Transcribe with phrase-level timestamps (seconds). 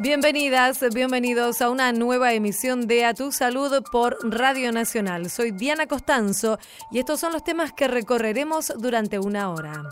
[0.00, 5.30] Bienvenidas, bienvenidos a una nueva emisión de A Tu Salud por Radio Nacional.
[5.30, 6.58] Soy Diana Costanzo
[6.90, 9.84] y estos son los temas que recorreremos durante una hora.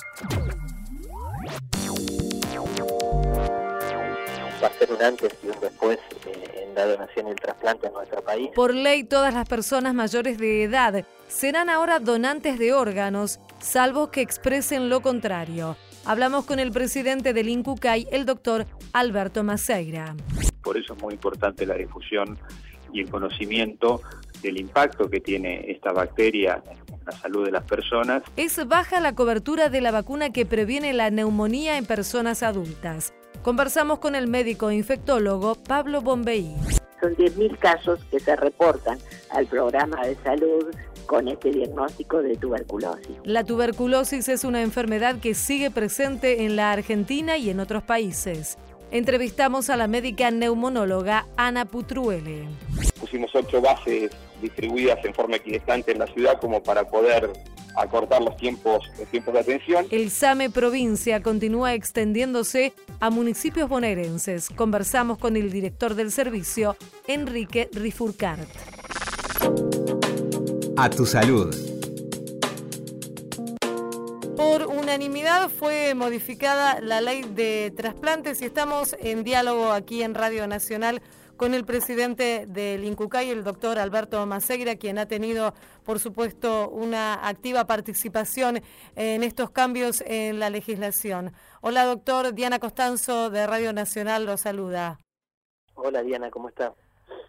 [4.61, 7.87] Va a ser un antes y un después eh, en la donación y el trasplante
[7.87, 8.51] en nuestro país.
[8.57, 14.21] Por ley, todas las personas mayores de edad serán ahora donantes de órganos, salvo que
[14.21, 15.77] expresen lo contrario.
[16.05, 20.17] Hablamos con el presidente del INCUCAI, el doctor Alberto Maceira.
[20.63, 22.39] Por eso es muy importante la difusión
[22.93, 24.03] y el conocimiento
[24.43, 28.25] del impacto que tiene esta bacteria en la salud de las personas.
[28.37, 33.15] Es baja la cobertura de la vacuna que previene la neumonía en personas adultas.
[33.43, 36.55] Conversamos con el médico infectólogo Pablo Bombeí.
[37.01, 38.99] Son 10.000 casos que se reportan
[39.31, 40.67] al programa de salud
[41.07, 43.17] con este diagnóstico de tuberculosis.
[43.25, 48.59] La tuberculosis es una enfermedad que sigue presente en la Argentina y en otros países.
[48.91, 52.47] Entrevistamos a la médica neumonóloga Ana Putruele.
[53.01, 57.31] Pusimos ocho bases distribuidas en forma equidistante en la ciudad como para poder
[57.77, 59.87] acortar los tiempos, los tiempos de atención.
[59.91, 64.51] El SAME provincia continúa extendiéndose a municipios bonaerenses.
[64.51, 68.49] Conversamos con el director del servicio, Enrique Rifurcart.
[70.77, 71.55] A tu salud.
[74.37, 80.47] Por unanimidad fue modificada la ley de trasplantes y estamos en diálogo aquí en Radio
[80.47, 81.03] Nacional
[81.37, 87.27] con el presidente del INCUCAI, el doctor Alberto Maceira, quien ha tenido, por supuesto, una
[87.29, 88.63] activa participación
[88.97, 91.33] en estos cambios en la legislación.
[91.61, 92.35] Hola, doctor.
[92.35, 94.99] Diana Costanzo de Radio Nacional lo saluda.
[95.75, 96.75] Hola, Diana, ¿cómo está?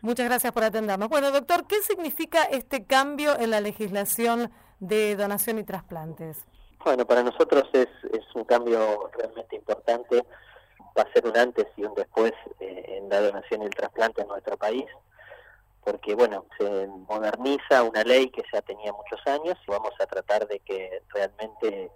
[0.03, 1.07] Muchas gracias por atendernos.
[1.07, 4.51] Bueno, doctor, ¿qué significa este cambio en la legislación
[4.81, 6.45] de donación y trasplantes?
[6.83, 10.25] Bueno, para nosotros es, es un cambio realmente importante.
[10.97, 14.23] Va a ser un antes y un después eh, en la donación y el trasplante
[14.23, 14.83] en nuestro país,
[15.85, 20.45] porque, bueno, se moderniza una ley que ya tenía muchos años y vamos a tratar
[20.49, 21.91] de que realmente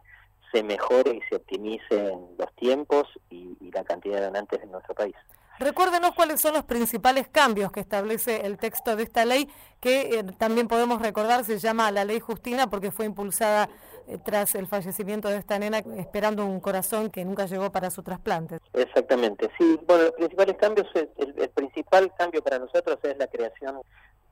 [0.53, 4.95] se mejore y se optimicen los tiempos y, y la cantidad de donantes en nuestro
[4.95, 5.15] país.
[5.59, 10.23] Recuérdenos cuáles son los principales cambios que establece el texto de esta ley, que eh,
[10.37, 13.67] también podemos recordar se llama la Ley Justina porque fue impulsada
[14.07, 18.03] eh, tras el fallecimiento de esta nena esperando un corazón que nunca llegó para su
[18.03, 18.59] trasplante.
[18.73, 19.79] Exactamente, sí.
[19.87, 23.81] Bueno, los principales cambios, el, el principal cambio para nosotros es la creación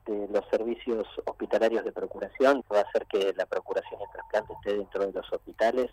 [0.06, 4.52] de los servicios hospitalarios de procuración, va a hacer que la procuración y el trasplante
[4.52, 5.90] esté dentro de los hospitales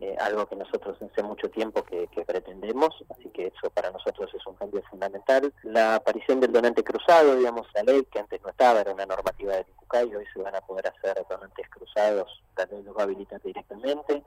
[0.00, 4.46] eh, algo que nosotros hace mucho tiempo que, pretendemos, así que eso para nosotros es
[4.46, 5.52] un cambio fundamental.
[5.62, 9.52] La aparición del donante cruzado, digamos, la ley que antes no estaba, era una normativa
[9.52, 13.04] del INCUCAI, hoy se van a poder hacer donantes cruzados, la ley los va a
[13.04, 14.22] habilitar directamente.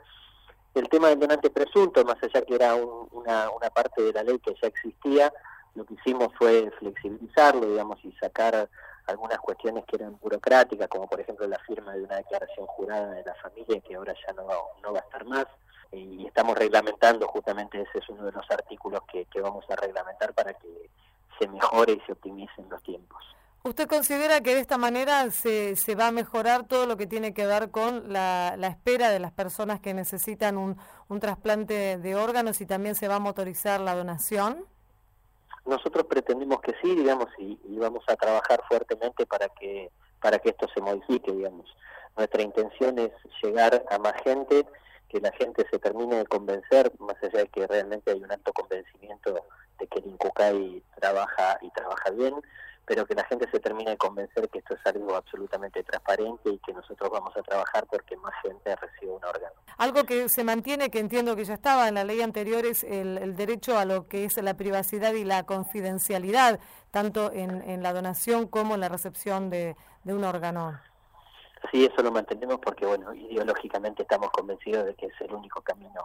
[0.76, 4.38] El tema del donante presunto, más allá que era una, una parte de la ley
[4.38, 5.34] que ya existía,
[5.74, 8.70] lo que hicimos fue flexibilizarlo, digamos, y sacar
[9.08, 13.24] algunas cuestiones que eran burocráticas, como por ejemplo la firma de una declaración jurada de
[13.24, 15.48] la familia, que ahora ya no va a estar más
[15.94, 20.54] y estamos reglamentando, justamente ese es uno de los artículos que, vamos a reglamentar para
[20.54, 20.90] que
[21.40, 23.24] se mejore y se optimicen los tiempos.
[23.64, 27.34] ¿Usted considera que de esta manera se, se va a mejorar todo lo que tiene
[27.34, 30.78] que ver con la, la espera de las personas que necesitan un,
[31.08, 34.66] un trasplante de órganos y también se va a motorizar la donación?
[35.66, 39.90] Nosotros pretendemos que sí, digamos, y, y, vamos a trabajar fuertemente para que
[40.24, 41.66] para que esto se modifique, digamos.
[42.16, 43.12] Nuestra intención es
[43.42, 44.66] llegar a más gente
[45.14, 48.52] que la gente se termine de convencer, más allá de que realmente hay un alto
[48.52, 49.46] convencimiento
[49.78, 52.34] de que el INCUCAI trabaja y trabaja bien,
[52.86, 56.58] pero que la gente se termine de convencer que esto es algo absolutamente transparente y
[56.58, 59.54] que nosotros vamos a trabajar porque más gente reciba un órgano.
[59.78, 63.36] Algo que se mantiene, que entiendo que ya estaba en la ley anterior, es el,
[63.36, 66.60] derecho a lo que es la privacidad y la confidencialidad,
[66.90, 69.76] tanto en, la donación como en la recepción de
[70.06, 70.80] un órgano.
[71.72, 76.02] Sí, eso lo mantenemos porque, bueno, ideológicamente estamos convencidos de que es el único camino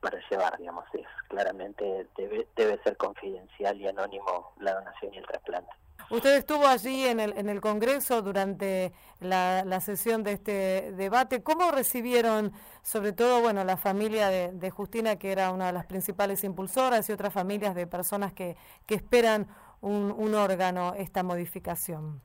[0.00, 5.26] para llevar, digamos, es claramente debe, debe ser confidencial y anónimo la donación y el
[5.26, 5.70] trasplante.
[6.10, 11.42] Usted estuvo allí en el, en el Congreso durante la, la, sesión de este debate.
[11.44, 15.86] ¿Cómo recibieron, sobre todo, bueno, la familia de, de, Justina, que era una de las
[15.86, 18.56] principales impulsoras, y otras familias de personas que,
[18.86, 19.46] que esperan
[19.82, 22.20] un, un órgano, esta modificación?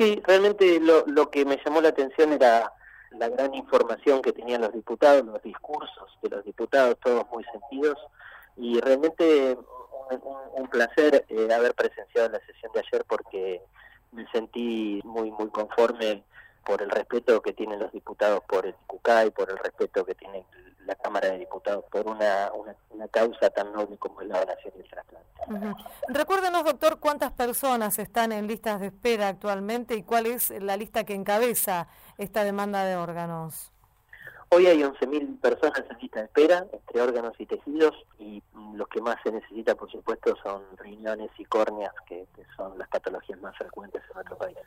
[0.00, 2.72] Sí, realmente lo, lo que me llamó la atención era
[3.10, 7.98] la gran información que tenían los diputados, los discursos de los diputados, todos muy sentidos,
[8.56, 9.58] y realmente
[10.10, 13.60] un, un placer eh, haber presenciado la sesión de ayer porque
[14.12, 16.24] me sentí muy muy conforme
[16.64, 20.44] por el respeto que tienen los diputados por el CUCAI, por el respeto que tiene
[20.86, 24.80] la Cámara de Diputados por una, una, causa tan noble como es la donación y
[24.80, 25.30] el trasplante.
[26.08, 31.04] Recuérdenos, doctor, cuántas personas están en listas de espera actualmente y cuál es la lista
[31.04, 33.69] que encabeza esta demanda de órganos.
[34.52, 38.42] Hoy hay 11.000 personas en lista de espera, entre órganos y tejidos, y
[38.74, 42.26] los que más se necesita, por supuesto, son riñones y córneas, que,
[42.56, 44.58] son las patologías más frecuentes en nuestro país.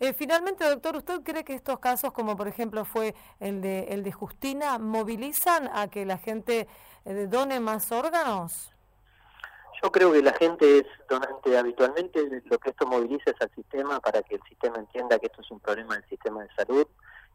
[0.00, 4.02] Eh, finalmente, doctor, ¿usted cree que estos casos, como por ejemplo fue el de, el
[4.02, 6.66] de Justina, movilizan a que la gente
[7.04, 8.72] eh, done más órganos?
[9.82, 14.00] Yo creo que la gente es donante habitualmente, lo que esto moviliza es al sistema
[14.00, 16.86] para que el sistema entienda que esto es un problema del sistema de salud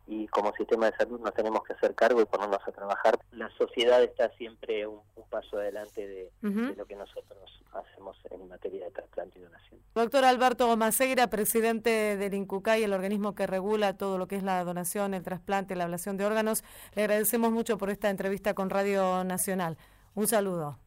[0.07, 3.19] y como sistema de salud nos tenemos que hacer cargo y ponernos a trabajar.
[3.31, 6.31] La sociedad está siempre un, paso adelante de,
[6.75, 9.79] lo que nosotros hacemos en materia de trasplante y donación.
[9.95, 14.61] Doctor Alberto Maceira, presidente del INCUCAI, el organismo que regula todo lo que es la
[14.65, 16.65] donación, el trasplante, la ablación de órganos,
[16.95, 19.77] le agradecemos mucho por esta entrevista con Radio Nacional.
[20.15, 20.77] Un saludo.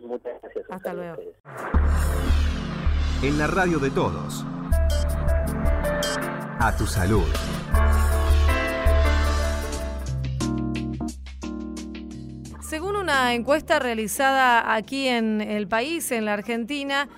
[0.00, 0.64] Muchas gracias.
[0.70, 1.18] Hasta luego.
[3.22, 4.44] En la radio de todos.
[6.60, 7.26] A tu salud.
[12.68, 17.08] Según una encuesta realizada aquí en el país, en la Argentina,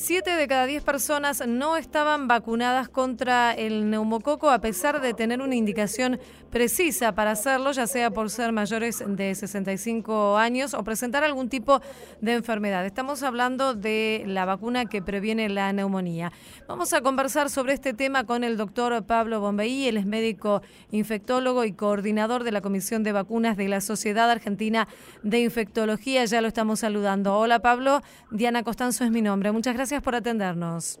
[0.00, 5.40] Siete de cada diez personas no estaban vacunadas contra el neumococo a pesar de tener
[5.40, 11.24] una indicación precisa para hacerlo, ya sea por ser mayores de 65 años o presentar
[11.24, 11.80] algún tipo
[12.20, 12.84] de enfermedad.
[12.86, 16.32] Estamos hablando de la vacuna que previene la neumonía.
[16.66, 21.64] Vamos a conversar sobre este tema con el doctor Pablo Bombeí, él es médico infectólogo
[21.64, 24.88] y coordinador de la Comisión de Vacunas de la Sociedad Argentina
[25.22, 26.24] de Infectología.
[26.24, 27.36] Ya lo estamos saludando.
[27.36, 29.52] Hola Pablo, Diana Costanzo es mi nombre.
[29.52, 31.00] Muchas gracias por atendernos.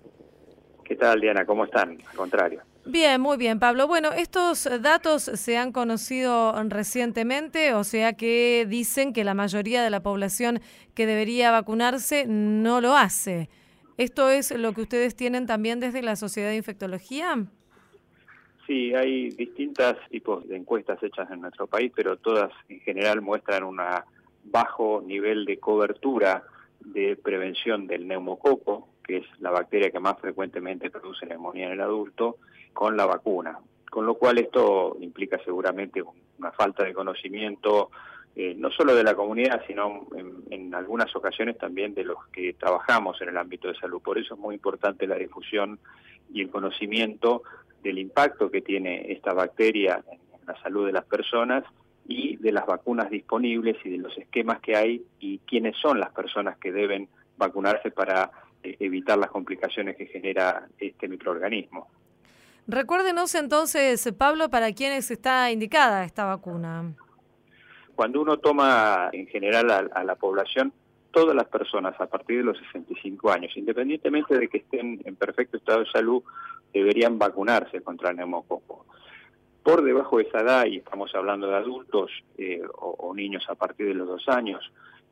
[0.84, 1.44] ¿Qué tal, Diana?
[1.44, 1.98] ¿Cómo están?
[2.10, 2.62] Al contrario.
[2.90, 3.86] Bien, muy bien, Pablo.
[3.86, 9.90] Bueno, estos datos se han conocido recientemente, o sea que dicen que la mayoría de
[9.90, 10.60] la población
[10.94, 13.50] que debería vacunarse no lo hace.
[13.98, 17.44] ¿Esto es lo que ustedes tienen también desde la Sociedad de Infectología?
[18.66, 23.64] Sí, hay distintos tipos de encuestas hechas en nuestro país, pero todas en general muestran
[23.64, 23.82] un
[24.44, 26.42] bajo nivel de cobertura
[26.80, 31.82] de prevención del neumococo, que es la bacteria que más frecuentemente produce neumonía en el
[31.82, 32.38] adulto,
[32.78, 33.58] con la vacuna.
[33.90, 36.00] Con lo cual esto implica seguramente
[36.38, 37.90] una falta de conocimiento
[38.36, 43.20] eh, no solo de la comunidad, sino en, algunas ocasiones también de los que trabajamos
[43.20, 44.00] en el ámbito de salud.
[44.00, 45.80] Por eso es muy importante la difusión
[46.32, 47.42] y el conocimiento
[47.82, 51.64] del impacto que tiene esta bacteria en la salud de las personas
[52.06, 56.12] y de las vacunas disponibles y de los esquemas que hay y quiénes son las
[56.12, 58.30] personas que deben vacunarse para
[58.62, 61.88] eh, evitar las complicaciones que genera este microorganismo.
[62.68, 66.92] Recuérdenos entonces, Pablo, para quiénes está indicada esta vacuna.
[67.96, 70.72] Cuando uno toma en general a, la población,
[71.10, 75.56] todas las personas a partir de los 65 años, independientemente de que estén en perfecto
[75.56, 76.22] estado de salud,
[76.74, 78.84] deberían vacunarse contra el neumococo
[79.62, 83.86] por debajo de esa edad, y estamos hablando de adultos eh, o, niños a partir
[83.88, 84.62] de los dos años,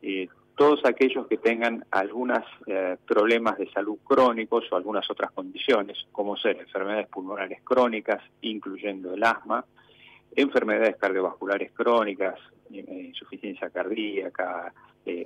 [0.01, 5.99] eh, todos aquellos que tengan algunos eh, problemas de salud crónicos o algunas otras condiciones,
[6.11, 9.65] como ser enfermedades pulmonares crónicas, incluyendo el asma,
[10.35, 12.39] enfermedades cardiovasculares crónicas,
[12.71, 14.73] insuficiencia cardíaca,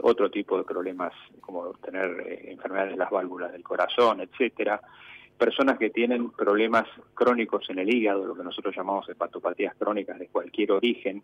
[0.03, 4.81] otro tipo de problemas como tener enfermedades de las válvulas del corazón, etcétera,
[5.41, 6.85] personas que tienen problemas
[7.15, 11.23] crónicos en el hígado, lo que nosotros llamamos hepatopatías crónicas de cualquier origen,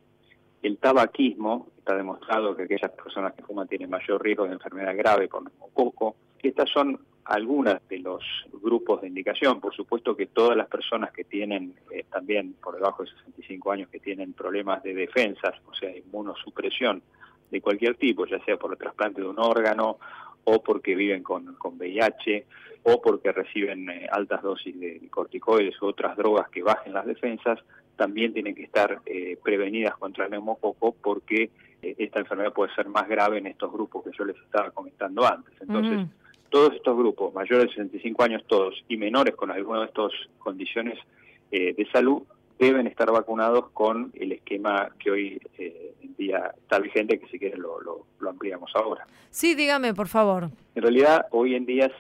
[0.67, 5.29] el tabaquismo, está demostrado que aquellas personas que fuman tienen mayor riesgo de enfermedad grave
[5.29, 6.17] por neumococo.
[6.43, 9.61] Estas son algunas de los grupos de indicación.
[9.61, 13.89] Por supuesto que todas las personas que tienen eh, también por debajo de 65 años
[13.91, 17.03] que tienen problemas de defensas, o sea, inmunosupresión
[17.51, 19.99] de cualquier tipo, ya sea por el trasplante de un órgano
[20.45, 22.47] o porque viven con, con VIH
[22.85, 27.61] o porque reciben eh, altas dosis de corticoides u otras drogas que bajen las defensas,
[27.97, 31.51] también tienen que estar eh, prevenidas contra el neumococo porque
[31.83, 35.27] eh, esta enfermedad puede ser más grave en estos grupos que yo les estaba comentando
[35.27, 35.55] antes.
[35.61, 36.07] Entonces,
[36.51, 40.99] todos estos grupos, mayores de 65 años todos y menores con alguna de estas condiciones
[41.51, 42.23] de salud,
[42.59, 47.39] deben estar vacunados con el esquema que hoy eh, en día está vigente, que si
[47.39, 49.07] quieren lo, lo, ampliamos ahora.
[49.31, 50.49] Sí, dígame, por favor.
[50.75, 51.91] En realidad, hoy en día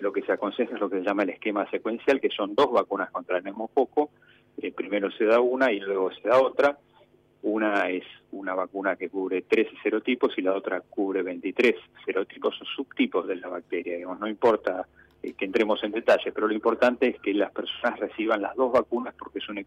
[0.00, 2.70] lo que se aconseja es lo que se llama el esquema secuencial, que son dos
[2.72, 4.10] vacunas contra el neumococo.
[4.58, 6.78] Eh, primero se da una y luego se da otra.
[7.42, 12.64] Una es una vacuna que cubre 13 serotipos y la otra cubre 23 serotipos o
[12.64, 13.96] subtipos de la bacteria.
[13.96, 14.86] Digamos, no importa
[15.22, 18.72] eh, que entremos en detalle, pero lo importante es que las personas reciban las dos
[18.72, 19.64] vacunas porque son,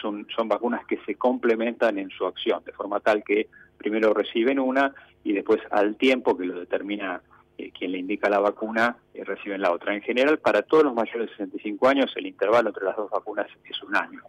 [0.00, 4.58] son, son vacunas que se complementan en su acción, de forma tal que primero reciben
[4.58, 7.20] una y después al tiempo que lo determina
[7.56, 9.94] quien le indica la vacuna, eh, reciben la otra.
[9.94, 13.46] En general, para todos los mayores de 65 años, el intervalo entre las dos vacunas
[13.68, 14.20] es un año.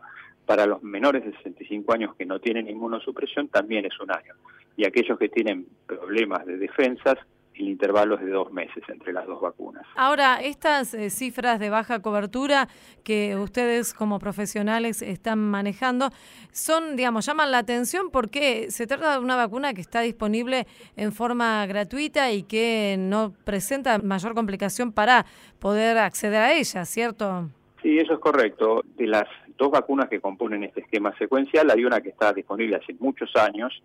[0.45, 4.33] Para los menores de 65 años que no tienen inmunosupresión, también es un año.
[4.75, 7.17] Y aquellos que tienen problemas de defensas,
[7.55, 9.85] el intervalo es de dos meses entre las dos vacunas.
[9.95, 12.67] Ahora, estas eh, cifras de baja cobertura
[13.03, 16.09] que ustedes como profesionales están manejando
[16.51, 21.11] son, digamos, llaman la atención porque se trata de una vacuna que está disponible en
[21.11, 25.25] forma gratuita y que no presenta mayor complicación para
[25.59, 27.49] poder acceder a ella, ¿cierto?
[27.81, 28.81] Sí, eso es correcto.
[28.95, 29.25] De las
[29.57, 33.83] dos vacunas que componen este esquema secuencial, hay una que está disponible hace muchos años,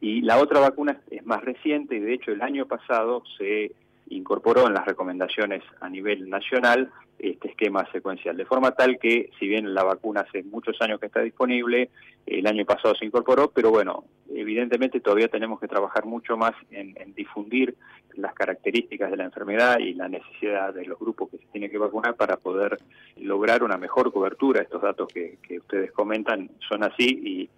[0.00, 3.72] y la otra vacuna es más reciente y de hecho el año pasado se
[4.10, 9.48] incorporó en las recomendaciones a nivel nacional este esquema secuencial, de forma tal que si
[9.48, 11.90] bien la vacuna hace muchos años que está disponible,
[12.26, 16.94] el año pasado se incorporó, pero bueno, evidentemente todavía tenemos que trabajar mucho más en,
[17.14, 17.74] difundir
[18.14, 21.78] las características de la enfermedad y la necesidad de los grupos que se tienen que
[21.78, 22.78] vacunar para poder
[23.16, 24.62] lograr una mejor cobertura.
[24.62, 27.50] Estos datos que, que ustedes comentan son así y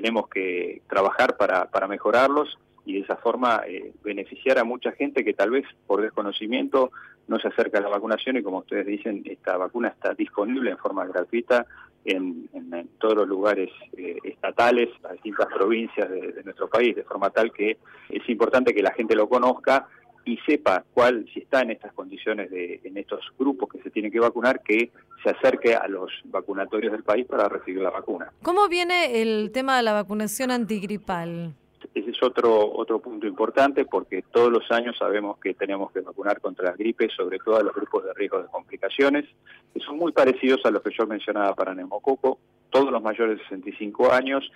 [0.00, 5.24] tenemos que trabajar para, para mejorarlos y de esa forma eh, beneficiar a mucha gente
[5.24, 6.92] que tal vez por desconocimiento
[7.26, 10.78] no se acerca a la vacunación y como ustedes dicen, esta vacuna está disponible en
[10.78, 11.66] forma gratuita
[12.04, 17.02] en, en, todos los lugares eh, estatales, las distintas provincias de, de, nuestro país, de
[17.02, 17.78] forma tal que
[18.08, 19.88] es importante que la gente lo conozca
[20.24, 24.12] y sepa cuál, si está en estas condiciones, de, en estos grupos que se tienen
[24.12, 24.90] que vacunar, que
[25.22, 28.32] se acerque a los vacunatorios del país para recibir la vacuna.
[28.42, 31.54] ¿Cómo viene el tema de la vacunación antigripal?
[31.94, 36.40] Ese es otro, otro punto importante porque todos los años sabemos que tenemos que vacunar
[36.40, 39.24] contra la gripe, sobre todo a los grupos de riesgo de complicaciones,
[39.72, 42.38] que son muy parecidos a los que yo mencionaba para neumococo,
[42.70, 44.50] todos los mayores de 65 años,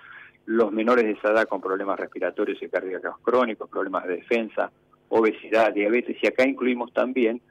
[0.47, 4.71] los menores de esa edad con problemas respiratorios y cardíacos crónicos, problemas de defensa,
[5.15, 7.43] obesidad, diabetes, y acá incluimos también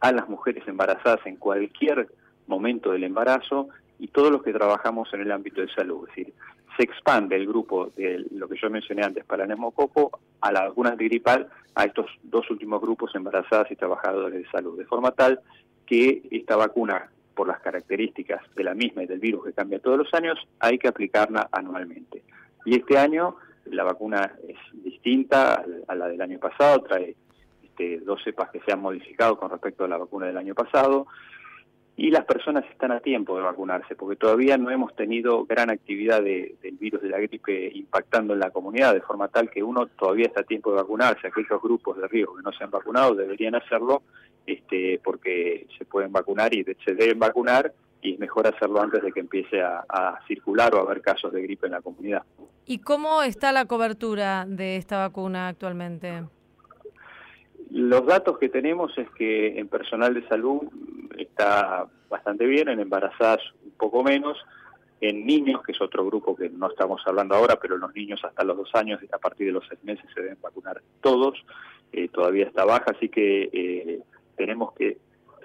[0.00, 2.08] a las mujeres embarazadas en cualquier
[2.46, 6.08] momento del embarazo y todos los que trabajamos en el ámbito de salud.
[6.08, 6.34] Es decir,
[6.78, 10.66] se expande el grupo de lo que yo mencioné antes para el neumococo a la
[10.68, 15.40] vacuna antigripal a estos dos últimos grupos, embarazadas y trabajadores de salud, de forma tal
[15.84, 19.98] que esta vacuna, por las características de la misma y del virus que cambia todos
[19.98, 22.22] los años, hay que aplicarla anualmente.
[22.64, 23.36] Y este año
[23.70, 27.16] la vacuna es distinta a la del año pasado, trae
[27.62, 31.06] este, dos cepas que se han modificado con respecto a la vacuna del año pasado,
[31.96, 36.22] y las personas están a tiempo de vacunarse, porque todavía no hemos tenido gran actividad
[36.22, 40.24] del virus de la gripe impactando en la comunidad, de forma tal que uno todavía
[40.24, 41.26] está a tiempo de vacunarse.
[41.26, 44.02] Aquellos grupos de riesgo que no se han vacunado deberían hacerlo,
[44.46, 47.70] este, porque se pueden vacunar y se deben vacunar
[48.02, 51.42] y es mejor hacerlo antes de que empiece a, circular o a haber casos de
[51.42, 52.22] gripe en la comunidad.
[52.66, 56.22] ¿Y cómo está la cobertura de esta vacuna actualmente?
[57.70, 60.62] Los datos que tenemos es que en personal de salud
[61.18, 64.36] está bastante bien, en embarazadas un poco menos,
[65.00, 68.44] en niños, que es otro grupo que no estamos hablando ahora, pero los niños hasta
[68.44, 71.42] los dos años, a partir de los seis meses se deben vacunar todos,
[71.92, 74.00] eh, todavía está baja, así que eh,
[74.36, 74.98] tenemos que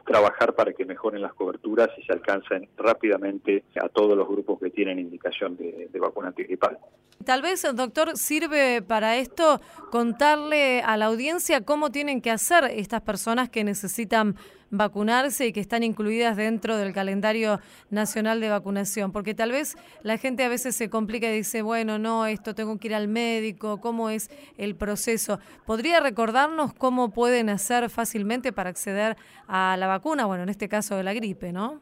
[0.05, 4.69] trabajar para que mejoren las coberturas y se alcancen rápidamente a todos los grupos que
[4.69, 6.77] tienen indicación de, vacuna antigripal.
[7.23, 9.59] Tal vez, doctor, sirve para esto
[9.89, 14.35] contarle a la audiencia cómo tienen que hacer estas personas que necesitan
[14.77, 20.17] vacunarse y que están incluidas dentro del calendario nacional de vacunación, porque tal vez la
[20.17, 23.79] gente a veces se complica y dice, bueno, no, esto tengo que ir al médico,
[23.81, 25.39] ¿cómo es el proceso?
[25.65, 29.15] ¿Podría recordarnos cómo pueden hacer fácilmente para acceder
[29.47, 30.25] a la vacuna?
[30.25, 31.81] Bueno, en este caso de la gripe, ¿no?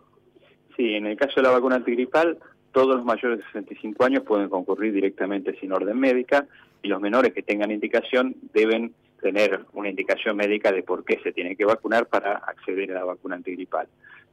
[0.75, 2.39] Sí, en el caso de la vacuna antigripal,
[2.71, 6.47] todos los mayores de 65 años pueden concurrir directamente sin orden médica
[6.81, 11.31] y los menores que tengan indicación deben tener una indicación médica de por qué se
[11.31, 13.87] tiene que vacunar para acceder a la vacuna antigripal.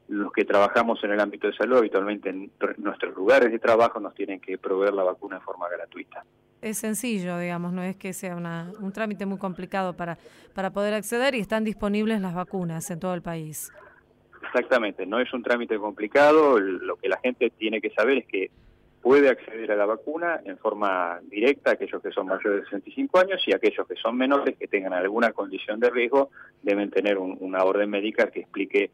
[0.08, 4.14] Los que trabajamos en el ámbito de salud, habitualmente en nuestros lugares de trabajo, nos
[4.14, 6.24] tienen que proveer la vacuna en forma gratuita.
[6.60, 10.18] Es sencillo, digamos, no es que sea una, un trámite muy complicado para,
[10.52, 13.72] para poder acceder y están disponibles las vacunas en todo el país.
[14.42, 18.50] Exactamente, no es un trámite complicado, lo que la gente tiene que saber es que
[19.02, 23.42] puede acceder a la vacuna en forma directa aquellos que son mayores de 65 años
[23.46, 26.30] y aquellos que son menores que tengan alguna condición de riesgo
[26.62, 28.90] deben tener una orden médica que explique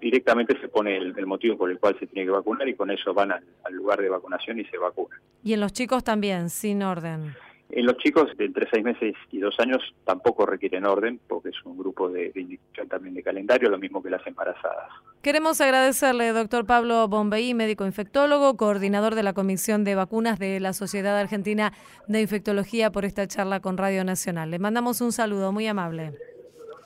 [0.00, 3.14] directamente se pone el, motivo por el cual se tiene que vacunar y con eso
[3.14, 5.18] van al, lugar de vacunación y se vacunan.
[5.44, 7.34] Y en los chicos también, sin orden.
[7.70, 11.56] En los chicos de entre seis meses y dos años tampoco requieren orden, porque es
[11.64, 14.88] un grupo de, de indicación también de calendario, lo mismo que las embarazadas.
[15.20, 20.72] Queremos agradecerle, doctor Pablo Bombeí, médico infectólogo, coordinador de la Comisión de Vacunas de la
[20.72, 21.72] Sociedad Argentina
[22.06, 24.50] de Infectología, por esta charla con Radio Nacional.
[24.50, 26.14] Le mandamos un saludo muy amable.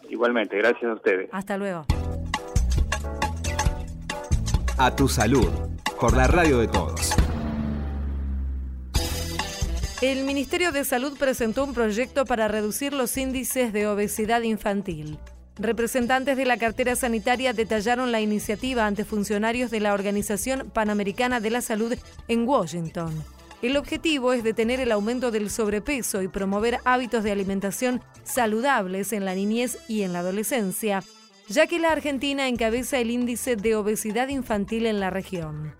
[0.08, 1.28] Igualmente, gracias a ustedes.
[1.32, 1.86] Hasta luego.
[4.78, 5.48] A tu salud,
[6.00, 7.14] por la radio de todos.
[10.02, 15.16] El Ministerio de Salud presentó un proyecto para reducir los índices de obesidad infantil.
[15.54, 21.50] Representantes de la cartera sanitaria detallaron la iniciativa ante funcionarios de la Organización Panamericana de
[21.50, 21.94] la Salud
[22.26, 23.14] en Washington.
[23.62, 29.24] El objetivo es detener el aumento del sobrepeso y promover hábitos de alimentación saludables en
[29.24, 31.04] la niñez y en la adolescencia,
[31.48, 35.76] ya que la Argentina encabeza el índice de obesidad infantil en la región.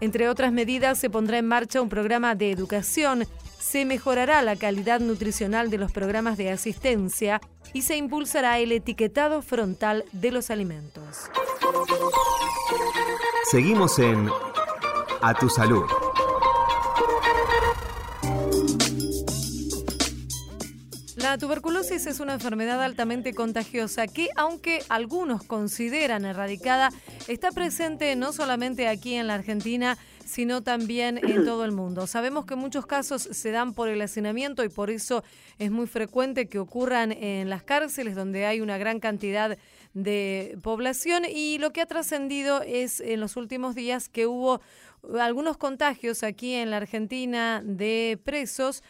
[0.00, 3.26] Entre otras medidas, se pondrá en marcha un programa de educación,
[3.64, 7.40] se mejorará la calidad nutricional de los programas de asistencia
[7.72, 11.30] y se impulsará el etiquetado frontal de los alimentos.
[13.50, 14.28] Seguimos en
[15.22, 15.84] A tu salud.
[21.16, 26.90] La tuberculosis es una enfermedad altamente contagiosa que, aunque algunos consideran erradicada,
[27.28, 32.06] está presente no solamente aquí en la Argentina, sino también en todo el mundo.
[32.06, 35.24] Sabemos que muchos casos se dan por el hacinamiento y por eso
[35.58, 39.58] es muy frecuente que ocurran en las cárceles donde hay una gran cantidad
[39.92, 44.60] de población y lo que ha trascendido es en los últimos días que hubo
[45.18, 48.82] algunos contagios aquí en la Argentina de presos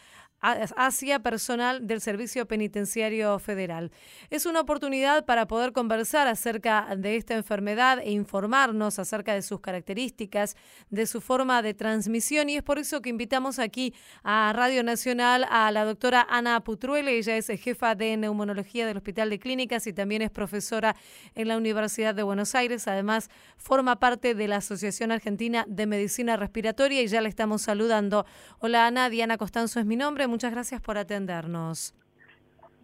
[0.45, 3.91] hacia personal del Servicio Penitenciario Federal.
[4.29, 9.59] Es una oportunidad para poder conversar acerca de esta enfermedad e informarnos acerca de sus
[9.59, 10.55] características,
[10.89, 15.45] de su forma de transmisión y es por eso que invitamos aquí a Radio Nacional
[15.49, 17.17] a la doctora Ana Putruele.
[17.17, 20.95] Ella es jefa de neumonología del Hospital de Clínicas y también es profesora
[21.33, 22.87] en la Universidad de Buenos Aires.
[22.87, 28.25] Además, forma parte de la Asociación Argentina de Medicina Respiratoria y ya le estamos saludando.
[28.59, 31.95] Hola Ana, Diana Costanzo es mi nombre muchas gracias por atendernos.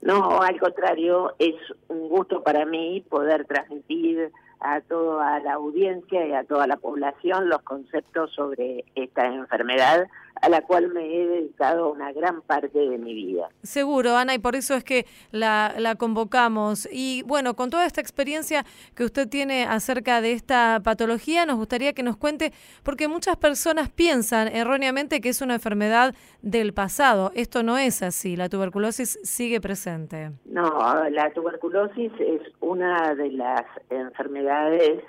[0.02, 1.56] No, al contrario, es
[1.90, 4.32] un gusto para mí poder transmitir
[4.62, 10.08] a toda la audiencia y a toda la población los conceptos sobre esta enfermedad
[10.42, 13.50] a la cual me he dedicado una gran parte de mi vida.
[13.64, 16.88] Seguro, Ana, y por eso es que la, la convocamos.
[16.92, 18.66] Y bueno, con toda esta experiencia
[18.96, 23.90] que usted tiene acerca de esta patología, nos gustaría que nos cuente, porque muchas personas
[23.90, 27.32] piensan erróneamente que es una enfermedad del pasado.
[27.36, 30.32] Esto no es así, la tuberculosis sigue presente.
[30.46, 30.70] No,
[31.10, 35.04] la tuberculosis es una de las enfermedades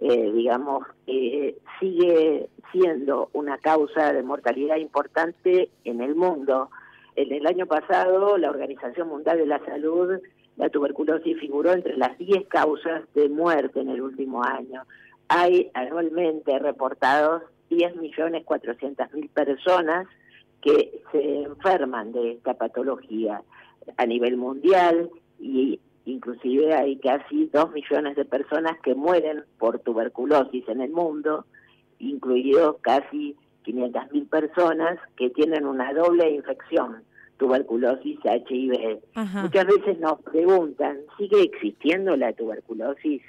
[0.00, 6.70] eh, digamos, eh, sigue siendo una causa de mortalidad importante en el mundo.
[7.14, 10.18] En el año pasado, la Organización Mundial de la Salud,
[10.56, 14.82] la tuberculosis figuró entre las 10 causas de muerte en el último año.
[15.28, 20.06] Hay anualmente reportados 10.400.000 personas
[20.60, 23.42] que se enferman de esta patología
[23.96, 30.66] a nivel mundial y inclusive hay casi dos millones de personas que mueren por tuberculosis
[30.68, 31.44] en el mundo,
[31.98, 37.02] incluidos casi 500.000 personas que tienen una doble infección,
[37.36, 39.00] tuberculosis HIV.
[39.42, 43.22] Muchas veces nos preguntan, ¿sigue existiendo la tuberculosis?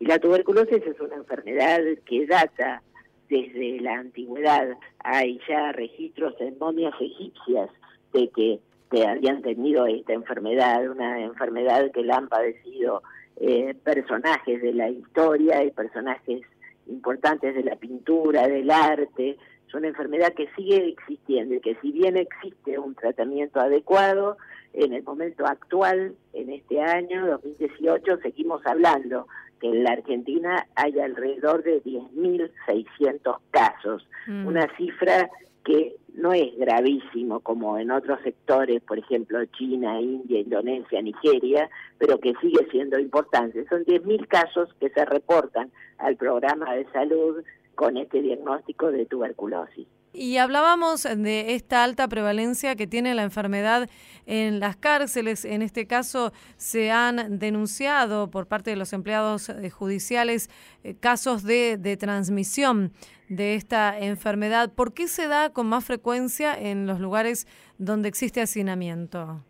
[0.00, 2.82] Y la tuberculosis es una enfermedad que data
[3.28, 4.68] desde la antigüedad.
[5.04, 7.70] Hay ya registros en momias egipcias
[8.12, 8.60] de que
[8.92, 13.02] que habían tenido esta enfermedad, una enfermedad que la han padecido
[13.36, 16.42] eh, personajes de la historia y personajes
[16.86, 19.38] importantes de la pintura, del arte.
[19.66, 24.36] Es una enfermedad que sigue existiendo y que si bien existe un tratamiento adecuado,
[24.74, 29.26] en el momento actual, en este año 2018, seguimos hablando
[29.60, 34.46] que en la Argentina hay alrededor de 10.600 casos, mm.
[34.46, 35.30] una cifra
[35.64, 42.18] que no es gravísimo como en otros sectores, por ejemplo China, India, Indonesia, Nigeria, pero
[42.18, 43.66] que sigue siendo importante.
[43.68, 47.42] Son 10.000 casos que se reportan al programa de salud
[47.74, 49.86] con este diagnóstico de tuberculosis.
[50.14, 53.88] Y hablábamos de esta alta prevalencia que tiene la enfermedad
[54.26, 55.46] en las cárceles.
[55.46, 60.50] En este caso se han denunciado por parte de los empleados eh, judiciales
[60.84, 62.92] eh, casos de, de transmisión
[63.36, 64.72] de esta enfermedad.
[64.72, 67.46] ¿Por qué se da con más frecuencia en los lugares
[67.78, 69.42] donde existe hacinamiento?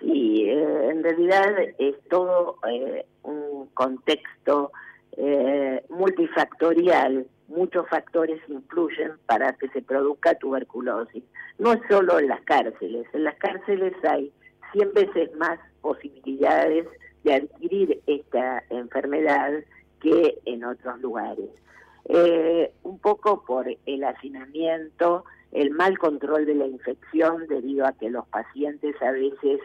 [0.00, 2.58] Sí, eh, en realidad es todo
[3.22, 4.72] un contexto
[5.88, 11.22] multifactorial muchos factores influyen para que se produzca tuberculosis.
[11.58, 14.32] No es solo en las cárceles, en las cárceles hay
[14.72, 16.86] 100 veces más posibilidades
[17.24, 19.52] de adquirir esta enfermedad
[20.00, 21.50] que en otros lugares.
[22.08, 28.10] Eh, un poco por el hacinamiento, el mal control de la infección debido a que
[28.10, 29.60] los pacientes a veces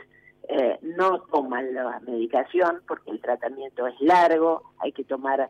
[0.47, 5.49] eh, no toman la medicación porque el tratamiento es largo, hay que tomar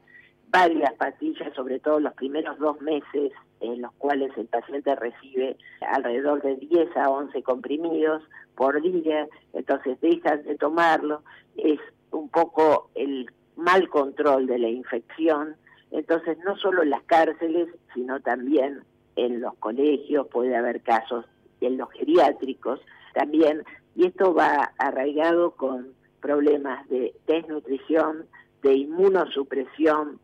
[0.50, 6.42] varias pastillas, sobre todo los primeros dos meses en los cuales el paciente recibe alrededor
[6.42, 8.22] de 10 a 11 comprimidos
[8.56, 11.24] por día, entonces dejan de tomarlo,
[11.56, 11.80] es
[12.12, 15.56] un poco el mal control de la infección,
[15.92, 18.84] entonces no solo en las cárceles, sino también
[19.16, 21.26] en los colegios, puede haber casos
[21.60, 22.80] en los geriátricos
[23.14, 23.64] también,
[23.96, 28.26] y esto va arraigado con problemas de desnutrición,
[28.64, 30.20] de inmunosupresión,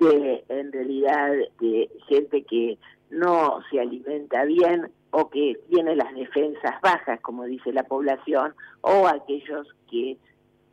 [0.00, 2.78] de en realidad de gente que
[3.10, 9.06] no se alimenta bien o que tiene las defensas bajas, como dice la población, o
[9.06, 10.16] aquellos que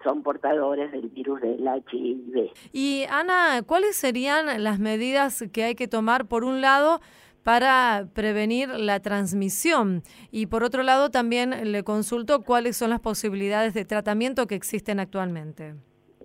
[0.03, 2.51] son portadores del virus del HIV.
[2.71, 7.01] Y Ana, ¿cuáles serían las medidas que hay que tomar por un lado
[7.43, 10.03] para prevenir la transmisión?
[10.31, 14.99] Y por otro lado también le consulto cuáles son las posibilidades de tratamiento que existen
[14.99, 15.75] actualmente.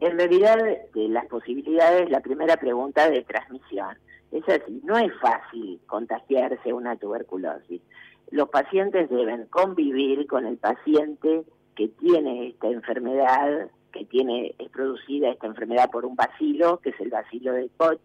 [0.00, 0.56] En realidad,
[0.94, 3.96] de las posibilidades, la primera pregunta de transmisión.
[4.30, 7.80] Es así, no es fácil contagiarse una tuberculosis.
[8.30, 11.44] Los pacientes deben convivir con el paciente
[11.76, 17.00] que tiene esta enfermedad, que tiene es producida esta enfermedad por un bacilo, que es
[17.00, 18.00] el bacilo de Koch.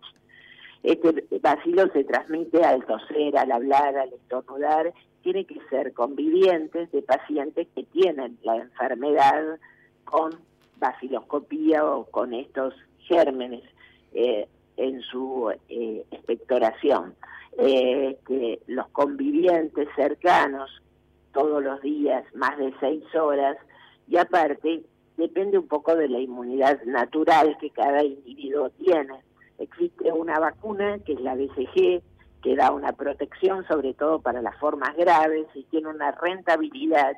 [0.83, 4.93] Este bacilo se transmite al toser, al hablar, al estornudar.
[5.23, 9.59] Tiene que ser convivientes de pacientes que tienen la enfermedad
[10.05, 10.31] con
[10.77, 13.63] baciloscopía o con estos gérmenes
[14.13, 17.15] eh, en su eh, expectoración.
[17.57, 20.81] Eh, que los convivientes cercanos
[21.33, 23.57] todos los días, más de seis horas,
[24.07, 24.83] y aparte
[25.17, 29.21] depende un poco de la inmunidad natural que cada individuo tiene.
[29.59, 32.01] Existe una vacuna que es la BCG,
[32.41, 37.15] que da una protección sobre todo para las formas graves y tiene una rentabilidad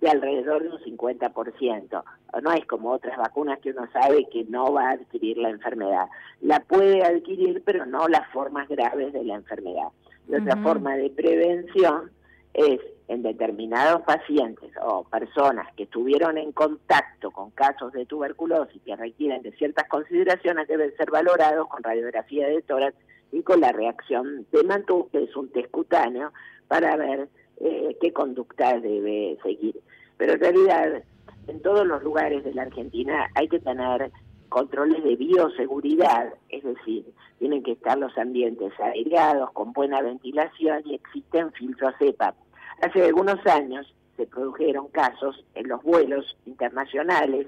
[0.00, 2.02] de alrededor de un 50%.
[2.42, 6.08] No es como otras vacunas que uno sabe que no va a adquirir la enfermedad.
[6.40, 9.88] La puede adquirir, pero no las formas graves de la enfermedad.
[10.28, 12.10] Y otra forma de prevención
[12.54, 18.94] es en determinados pacientes o personas que estuvieron en contacto con casos de tuberculosis que
[18.94, 22.96] requieren de ciertas consideraciones deben ser valorados con radiografía de tórax
[23.32, 26.32] y con la reacción de Mantoux, que es un test cutáneo,
[26.68, 29.80] para ver eh, qué conducta debe seguir.
[30.16, 31.02] Pero en realidad,
[31.48, 34.12] en todos los lugares de la Argentina hay que tener
[34.48, 37.06] controles de bioseguridad, es decir,
[37.40, 42.36] tienen que estar los ambientes aireados, con buena ventilación y existen filtros EPA
[42.80, 47.46] Hace algunos años se produjeron casos en los vuelos internacionales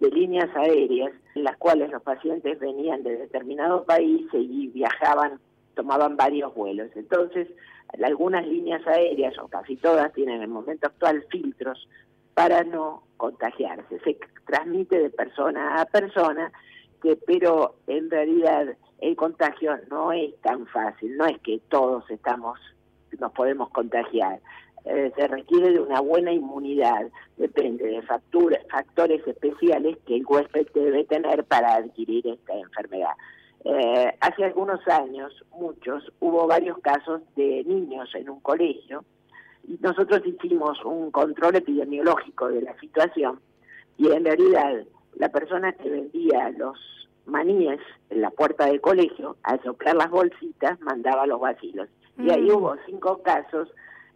[0.00, 5.40] de líneas aéreas en las cuales los pacientes venían de determinado país y viajaban,
[5.74, 6.90] tomaban varios vuelos.
[6.96, 7.48] Entonces,
[8.02, 11.88] algunas líneas aéreas, o casi todas, tienen en el momento actual filtros
[12.34, 14.00] para no contagiarse.
[14.00, 16.52] Se transmite de persona a persona,
[17.02, 22.58] que, pero en realidad el contagio no es tan fácil, no es que todos estamos
[23.18, 24.40] nos podemos contagiar.
[24.84, 31.04] Eh, se requiere de una buena inmunidad, depende de factores especiales que el huésped debe
[31.04, 33.12] tener para adquirir esta enfermedad.
[33.64, 39.04] Eh, hace algunos años, muchos, hubo varios casos de niños en un colegio
[39.66, 43.40] y nosotros hicimos un control epidemiológico de la situación
[43.98, 44.84] y en realidad
[45.16, 46.78] la persona que vendía los
[47.26, 51.88] maníes en la puerta del colegio, al soplar las bolsitas, mandaba los vacilos.
[52.18, 52.54] Y ahí mm.
[52.56, 53.68] hubo cinco casos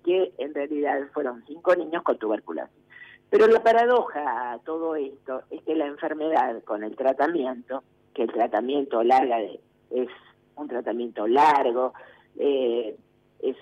[0.04, 2.82] que en realidad fueron cinco niños con tuberculosis.
[3.30, 8.32] Pero la paradoja a todo esto es que la enfermedad con el tratamiento, que el
[8.32, 10.08] tratamiento larga es
[10.56, 11.94] un tratamiento largo,
[12.36, 12.96] eh,
[13.40, 13.56] es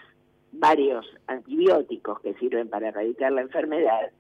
[0.53, 4.11] varios antibióticos que sirven para erradicar la enfermedad,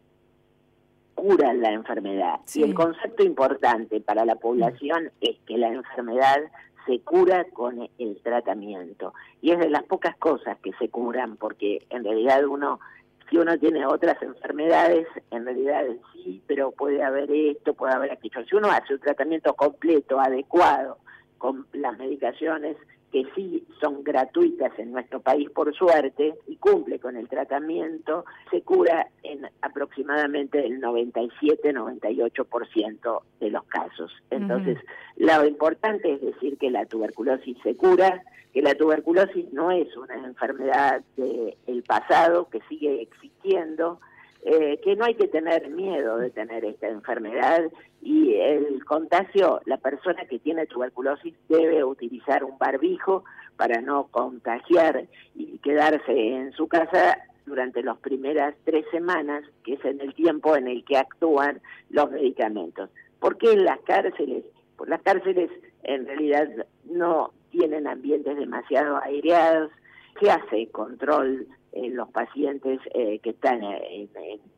[1.14, 2.40] curan la enfermedad.
[2.54, 6.42] Y el concepto importante para la población es que la enfermedad
[6.86, 9.14] se cura con el tratamiento.
[9.40, 12.80] Y es de las pocas cosas que se curan, porque en realidad uno,
[13.28, 18.44] si uno tiene otras enfermedades, en realidad sí, pero puede haber esto, puede haber aquello.
[18.44, 20.98] Si uno hace un tratamiento completo, adecuado,
[21.38, 22.76] con las medicaciones
[23.10, 28.60] que sí son gratuitas en nuestro país por suerte y cumple con el tratamiento, se
[28.62, 34.12] cura en aproximadamente el 97-98% de los casos.
[34.30, 34.78] Entonces,
[35.16, 40.14] lo importante es decir que la tuberculosis se cura, que la tuberculosis no es una
[40.14, 44.00] enfermedad del pasado, que sigue existiendo,
[44.42, 49.76] eh, que no hay que tener miedo de tener esta enfermedad y el contagio, la
[49.76, 53.24] persona que tiene tuberculosis debe utilizar un barbijo
[53.56, 59.84] para no contagiar y quedarse en su casa durante las primeras tres semanas, que es
[59.84, 62.88] en el tiempo en el que actúan los medicamentos.
[63.18, 64.44] ¿Por qué en las cárceles?
[64.76, 65.50] Pues las cárceles
[65.82, 66.48] en realidad
[66.84, 69.70] no tienen ambientes demasiado aireados,
[70.18, 74.08] se hace control los pacientes eh, que están en,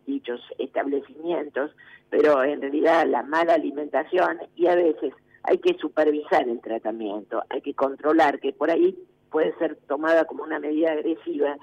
[0.06, 1.70] dichos establecimientos,
[2.10, 7.60] pero en realidad la mala alimentación y a veces hay que supervisar el tratamiento, hay
[7.60, 8.96] que controlar que por ahí
[9.30, 11.56] puede ser tomada como una medida agresiva,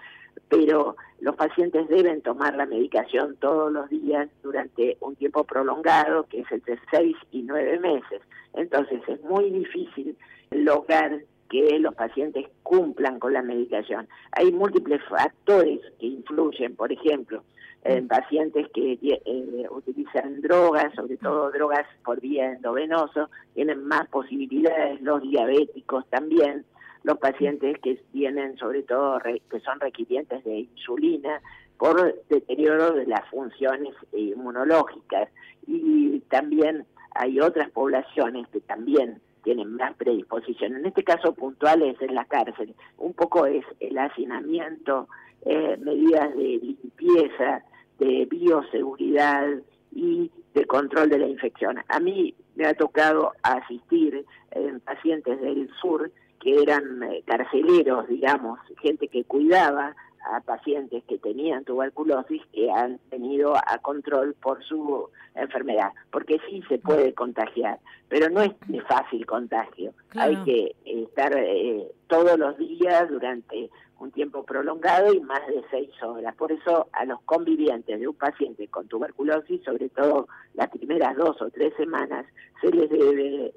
[0.47, 6.41] pero los pacientes deben tomar la medicación todos los días durante un tiempo prolongado, que
[6.41, 8.21] es entre seis y nueve meses.
[8.53, 10.17] Entonces es muy difícil
[10.51, 14.07] lograr que los pacientes cumplan con la medicación.
[14.31, 17.43] Hay múltiples factores que influyen, por ejemplo,
[17.83, 25.01] en pacientes que eh, utilizan drogas, sobre todo drogas por vía endovenoso, tienen más posibilidades,
[25.01, 26.65] los diabéticos también,
[27.03, 31.41] los pacientes que tienen sobre todo que son requirientes de insulina
[31.77, 35.29] por deterioro de las funciones inmunológicas.
[35.65, 36.85] Y también
[37.15, 40.75] hay otras poblaciones que también tienen más predisposición.
[40.75, 42.75] En este caso puntual es en la cárcel.
[42.97, 45.07] Un poco es el hacinamiento,
[45.45, 47.63] eh, medidas de limpieza,
[47.97, 49.47] de bioseguridad
[49.91, 51.79] y de control de la infección.
[51.87, 58.59] A mí me ha tocado asistir en pacientes del sur que eran eh, carceleros, digamos,
[58.81, 59.95] gente que cuidaba
[60.31, 66.61] a pacientes que tenían tuberculosis que han tenido a control por su enfermedad, porque sí
[66.67, 69.93] se puede contagiar, pero no es de fácil contagio.
[70.15, 75.89] Hay que estar eh, todos los días durante un tiempo prolongado y más de seis
[76.01, 76.35] horas.
[76.35, 81.41] Por eso a los convivientes de un paciente con tuberculosis, sobre todo las primeras dos
[81.41, 82.25] o tres semanas,
[82.61, 83.53] se les debe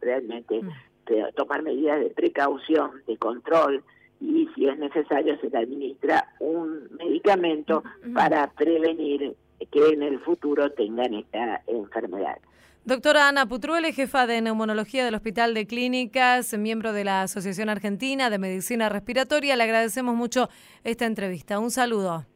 [0.00, 1.34] realmente mm.
[1.34, 3.82] tomar medidas de precaución, de control,
[4.20, 7.82] y si es necesario se le administra un medicamento
[8.14, 9.34] para prevenir
[9.70, 12.38] que en el futuro tengan esta enfermedad.
[12.84, 18.30] Doctora Ana Putruele, jefa de neumonología del Hospital de Clínicas, miembro de la Asociación Argentina
[18.30, 20.48] de Medicina Respiratoria, le agradecemos mucho
[20.84, 21.58] esta entrevista.
[21.58, 22.26] Un saludo.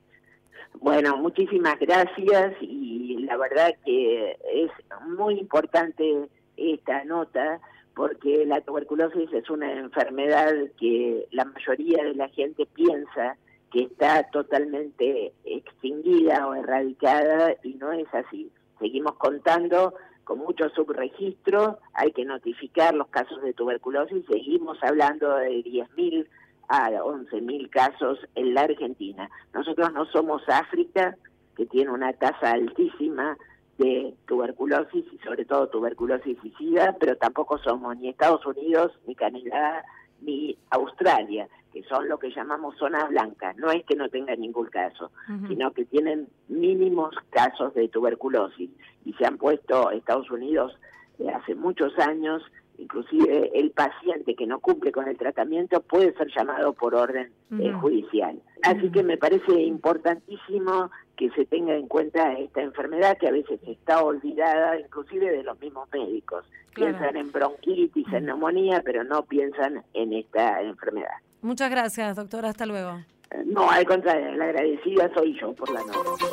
[0.80, 4.70] Bueno, muchísimas gracias y la verdad que es
[5.06, 7.60] muy importante esta nota
[8.00, 13.36] porque la tuberculosis es una enfermedad que la mayoría de la gente piensa
[13.70, 18.50] que está totalmente extinguida o erradicada y no es así.
[18.78, 19.92] Seguimos contando
[20.24, 26.26] con muchos subregistros, hay que notificar los casos de tuberculosis, seguimos hablando de 10.000
[26.68, 29.28] a 11.000 casos en la Argentina.
[29.52, 31.18] Nosotros no somos África,
[31.54, 33.36] que tiene una tasa altísima
[33.80, 39.14] de tuberculosis y sobre todo tuberculosis y SIDA, pero tampoco somos ni Estados Unidos, ni
[39.14, 39.82] Canadá,
[40.20, 43.56] ni Australia, que son lo que llamamos zonas blancas.
[43.56, 45.10] No es que no tengan ningún caso,
[45.48, 48.70] sino que tienen mínimos casos de tuberculosis
[49.06, 50.76] y se han puesto Estados Unidos
[51.16, 52.42] de hace muchos años
[52.80, 57.72] inclusive el paciente que no cumple con el tratamiento puede ser llamado por orden eh,
[57.72, 58.40] judicial.
[58.62, 63.60] Así que me parece importantísimo que se tenga en cuenta esta enfermedad que a veces
[63.66, 66.44] está olvidada inclusive de los mismos médicos.
[66.74, 71.10] Piensan en bronquitis, en neumonía, pero no piensan en esta enfermedad.
[71.42, 72.50] Muchas gracias, doctora.
[72.50, 73.00] Hasta luego.
[73.30, 76.24] Eh, no, al contrario, la agradecida soy yo por la noche.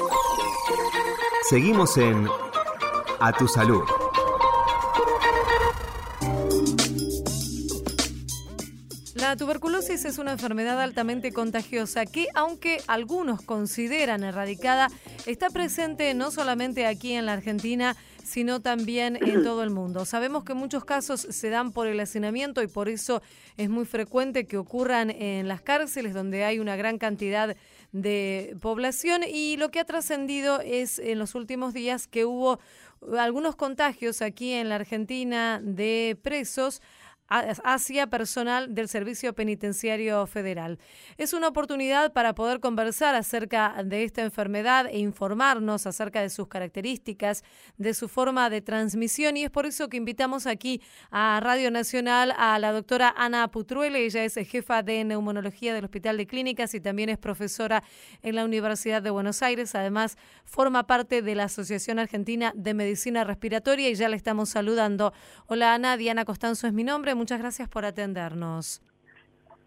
[1.43, 2.27] Seguimos en
[3.19, 3.83] A Tu Salud.
[9.27, 14.87] La tuberculosis es una enfermedad altamente contagiosa que, aunque algunos consideran erradicada,
[15.25, 20.05] está presente no solamente aquí en la Argentina, sino también en todo el mundo.
[20.05, 23.21] Sabemos que muchos casos se dan por el hacinamiento y por eso
[23.57, 27.57] es muy frecuente que ocurran en las cárceles donde hay una gran cantidad
[27.91, 32.61] de población y lo que ha trascendido es en los últimos días que hubo
[33.17, 36.81] algunos contagios aquí en la Argentina de presos
[37.29, 40.79] hacia personal del Servicio Penitenciario Federal.
[41.17, 46.47] Es una oportunidad para poder conversar acerca de esta enfermedad e informarnos acerca de sus
[46.47, 47.43] características,
[47.77, 52.33] de su forma de transmisión y es por eso que invitamos aquí a Radio Nacional
[52.37, 54.05] a la doctora Ana Putruele.
[54.05, 57.83] Ella es jefa de neumonología del Hospital de Clínicas y también es profesora
[58.21, 59.75] en la Universidad de Buenos Aires.
[59.75, 65.13] Además, forma parte de la Asociación Argentina de Medicina Respiratoria y ya le estamos saludando.
[65.47, 68.81] Hola Ana, Diana Costanzo es mi nombre muchas gracias por atendernos.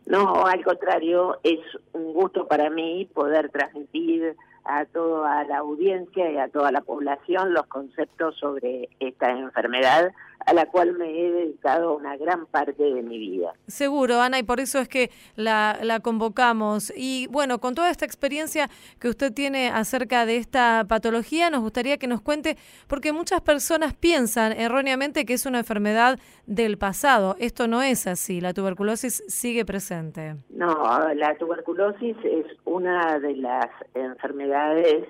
[0.07, 1.61] No, al contrario, es
[1.93, 4.35] un gusto para mí poder transmitir
[4.65, 10.13] a toda la audiencia y a toda la población los conceptos sobre esta enfermedad
[10.47, 13.53] a la cual me he dedicado una gran parte de mi vida.
[13.67, 16.93] Seguro, Ana, y por eso es que la, la convocamos.
[16.97, 21.99] Y bueno, con toda esta experiencia que usted tiene acerca de esta patología, nos gustaría
[21.99, 27.37] que nos cuente, porque muchas personas piensan erróneamente que es una enfermedad del pasado.
[27.39, 30.37] Esto no es así, la tuberculosis sigue presente.
[30.51, 30.75] No,
[31.15, 35.07] la tuberculosis es una de las enfermedades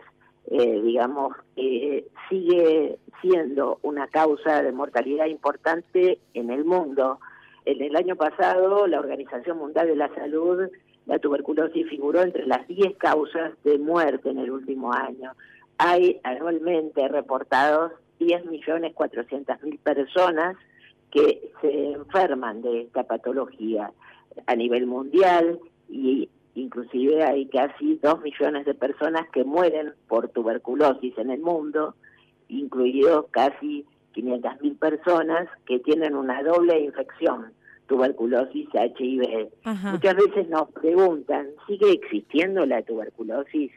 [0.51, 7.21] eh, digamos, eh, sigue siendo una causa de mortalidad importante en el mundo.
[7.65, 10.69] En el año pasado, la Organización Mundial de la Salud,
[11.07, 15.33] la tuberculosis figuró entre las 10 causas de muerte en el último año.
[15.79, 20.57] Hay anualmente reportados 10.400.000 personas
[21.13, 23.93] que se enferman de esta patología
[24.47, 31.17] a nivel mundial y inclusive hay casi dos millones de personas que mueren por tuberculosis
[31.19, 31.95] en el mundo,
[32.49, 37.53] incluidos casi 500 mil personas que tienen una doble infección,
[37.87, 39.49] tuberculosis HIV.
[39.93, 43.73] Muchas veces nos preguntan, ¿sigue existiendo la tuberculosis?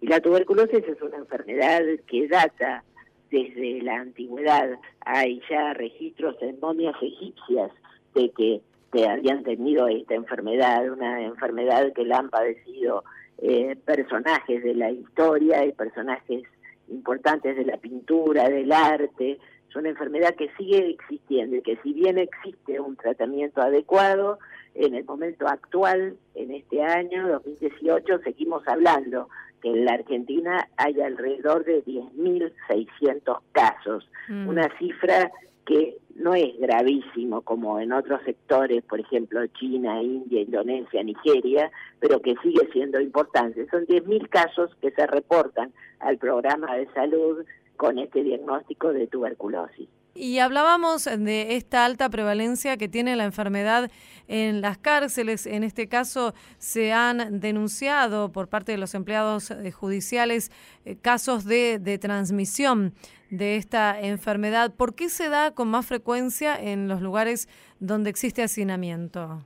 [0.00, 2.84] Y la tuberculosis es una enfermedad que data
[3.30, 4.78] desde la antigüedad.
[5.04, 7.70] Hay ya registros en momias egipcias
[8.14, 8.60] de que
[8.92, 13.04] que habían tenido esta enfermedad, una enfermedad que la han padecido
[13.38, 16.44] eh, personajes de la historia y personajes
[16.88, 19.38] importantes de la pintura, del arte.
[19.68, 24.38] Es una enfermedad que sigue existiendo y que si bien existe un tratamiento adecuado,
[24.74, 29.28] en el momento actual, en este año 2018, seguimos hablando
[29.60, 34.48] que en la Argentina hay alrededor de 10.600 casos, mm.
[34.48, 35.32] una cifra
[35.68, 42.20] que no es gravísimo como en otros sectores, por ejemplo China, India, Indonesia, Nigeria, pero
[42.20, 43.68] que sigue siendo importante.
[43.70, 47.44] Son 10.000 casos que se reportan al programa de salud
[47.76, 49.88] con este diagnóstico de tuberculosis.
[50.14, 53.90] Y hablábamos de esta alta prevalencia que tiene la enfermedad
[54.28, 55.46] en las cárceles.
[55.46, 60.52] En este caso se han denunciado por parte de los empleados eh, judiciales
[60.84, 62.92] eh, casos de, transmisión
[63.30, 64.72] de esta enfermedad.
[64.74, 67.48] ¿Por qué se da con más frecuencia en los lugares
[67.80, 69.44] donde existe hacinamiento?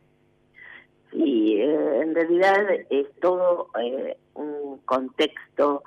[1.13, 3.69] Sí, eh, en realidad es todo
[4.35, 5.83] un contexto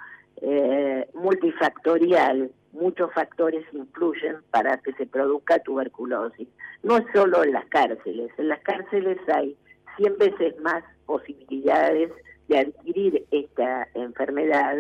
[1.14, 6.48] multifactorial muchos factores influyen para que se produzca tuberculosis.
[6.84, 9.56] No es solo en las cárceles, en las cárceles hay
[9.98, 12.12] 100 veces más posibilidades
[12.48, 14.76] de adquirir esta enfermedad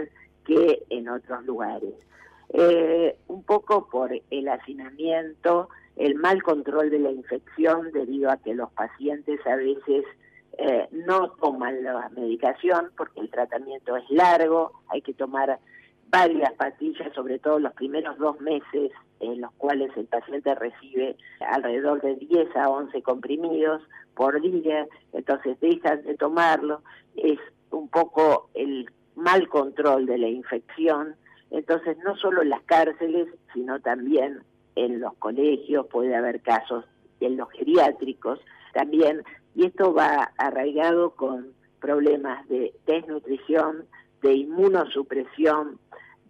[0.46, 1.94] que en otros lugares.
[2.54, 8.54] Eh, un poco por el hacinamiento, el mal control de la infección debido a que
[8.54, 10.06] los pacientes a veces
[10.58, 15.60] eh, no toman la medicación porque el tratamiento es largo, hay que tomar
[16.10, 22.02] varias pastillas, sobre todo los primeros dos meses en los cuales el paciente recibe alrededor
[22.02, 23.82] de 10 a 11 comprimidos
[24.16, 26.82] por día, entonces dejan de tomarlo,
[27.16, 27.40] es
[27.72, 31.16] un poco el mal control de la infección,
[31.52, 34.40] entonces no solo en las cárceles, sino también
[34.76, 36.86] en los colegios, puede haber casos
[37.20, 38.40] en los geriátricos
[38.74, 39.24] también,
[39.56, 43.86] y esto va arraigado con problemas de desnutrición,
[44.26, 45.80] de inmunosupresión,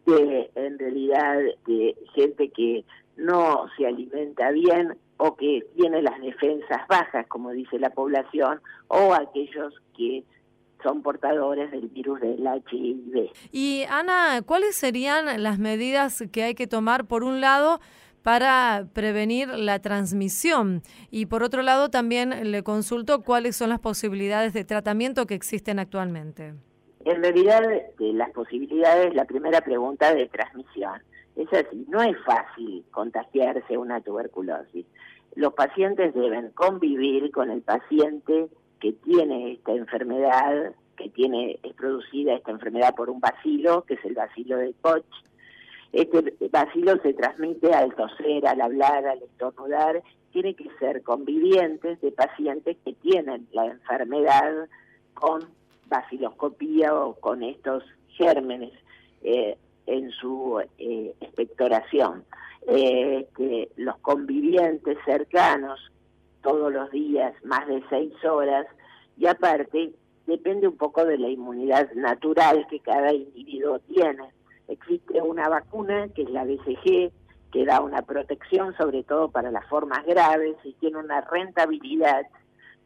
[0.05, 2.83] de en realidad de gente que
[3.15, 9.13] no se alimenta bien o que tiene las defensas bajas, como dice la población, o
[9.13, 10.25] aquellos que
[10.83, 13.31] son portadores del virus del HIV.
[13.53, 17.79] Y Ana, ¿cuáles serían las medidas que hay que tomar por un lado
[18.23, 20.81] para prevenir la transmisión?
[21.11, 25.79] Y por otro lado también le consulto cuáles son las posibilidades de tratamiento que existen
[25.79, 26.55] actualmente.
[27.05, 27.61] En realidad,
[27.99, 31.01] de las posibilidades, la primera pregunta de transmisión.
[31.35, 34.87] Es así, no es fácil contagiarse una tuberculosis.
[35.35, 38.47] Los pacientes deben convivir con el paciente
[38.79, 44.05] que tiene esta enfermedad, que tiene es producida esta enfermedad por un bacilo, que es
[44.05, 45.05] el bacilo de Koch,
[45.91, 52.11] Este vacilo se transmite al toser, al hablar, al estornudar, tiene que ser convivientes de
[52.11, 54.67] pacientes que tienen la enfermedad
[55.13, 55.41] con
[55.87, 57.83] baciloscopía o con estos
[58.17, 58.71] gérmenes
[59.23, 62.23] eh, en su eh, expectoración.
[62.67, 63.27] Eh,
[63.75, 65.79] los convivientes cercanos
[66.41, 68.65] todos los días, más de seis horas,
[69.17, 69.93] y aparte
[70.27, 74.23] depende un poco de la inmunidad natural que cada individuo tiene.
[74.67, 77.11] Existe una vacuna que es la BCG,
[77.51, 82.25] que da una protección sobre todo para las formas graves y tiene una rentabilidad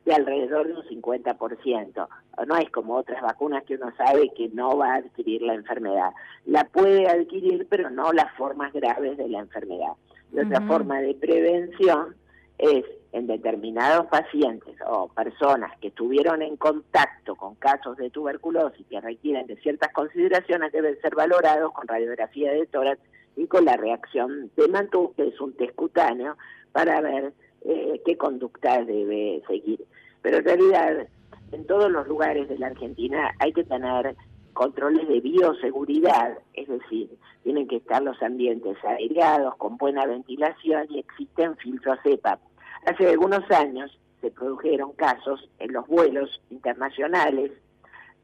[0.10, 2.08] de alrededor de un 50%.
[2.48, 6.12] No es como otras vacunas que uno sabe que no va a adquirir la enfermedad.
[6.46, 9.94] La puede adquirir, pero no las formas graves de la enfermedad.
[10.34, 12.16] Y otra forma de prevención
[12.58, 19.02] es en determinados pacientes o personas que estuvieron en contacto con casos de tuberculosis que
[19.02, 23.00] requieren de ciertas consideraciones deben ser valorados con radiografía de tórax
[23.36, 26.36] y con la reacción de Mantoux, que es un test cutáneo,
[26.72, 29.86] para ver eh, qué conducta debe seguir.
[30.22, 31.08] Pero en realidad,
[31.52, 34.16] en todos los lugares de la Argentina hay que tener
[34.54, 37.10] controles de bioseguridad, es decir,
[37.44, 42.40] tienen que estar los ambientes aireados, con buena ventilación y existen filtros EPA.
[42.86, 47.52] Hace algunos años se produjeron casos en los vuelos internacionales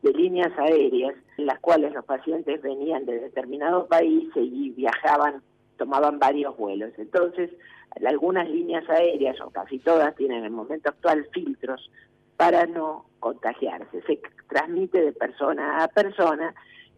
[0.01, 5.41] de líneas aéreas en las cuales los pacientes venían de determinado país y viajaban,
[5.77, 6.91] tomaban varios vuelos.
[6.97, 7.51] Entonces,
[8.05, 11.89] algunas líneas aéreas, o casi todas, tienen en el momento actual filtros
[12.37, 14.01] para no contagiarse.
[14.01, 16.53] Se transmite de persona a persona,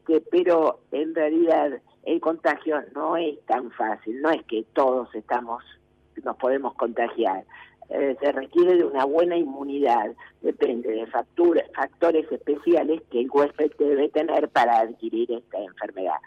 [0.06, 5.64] que, pero en realidad el contagio no es tan fácil, no es que todos estamos,
[6.24, 7.44] nos podemos contagiar.
[7.90, 10.12] Eh, se requiere de una buena inmunidad,
[10.42, 16.18] depende de factores especiales que el huésped debe tener para adquirir esta enfermedad.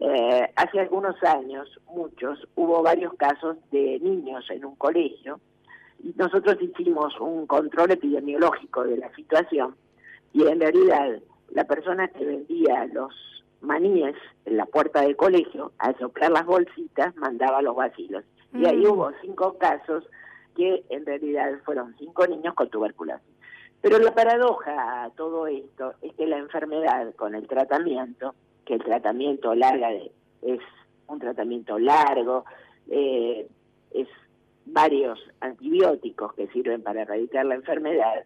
[0.00, 5.40] Eh, hace algunos años, muchos, hubo varios casos de niños en un colegio
[6.02, 9.74] y nosotros hicimos un control epidemiológico de la situación
[10.32, 11.18] y en realidad
[11.50, 13.12] la persona que vendía los
[13.60, 18.24] maníes en la puerta del colegio, al soplar las bolsitas, mandaba los vacilos.
[18.52, 18.90] Y ahí mm.
[18.90, 20.04] hubo cinco casos
[20.56, 23.26] que en realidad fueron cinco niños con tuberculosis.
[23.80, 28.34] Pero la paradoja a todo esto es que la enfermedad con el tratamiento,
[28.68, 29.90] que el tratamiento larga
[30.42, 30.60] es
[31.06, 32.44] un tratamiento largo,
[32.90, 33.48] eh,
[33.92, 34.08] es
[34.66, 38.24] varios antibióticos que sirven para erradicar la enfermedad,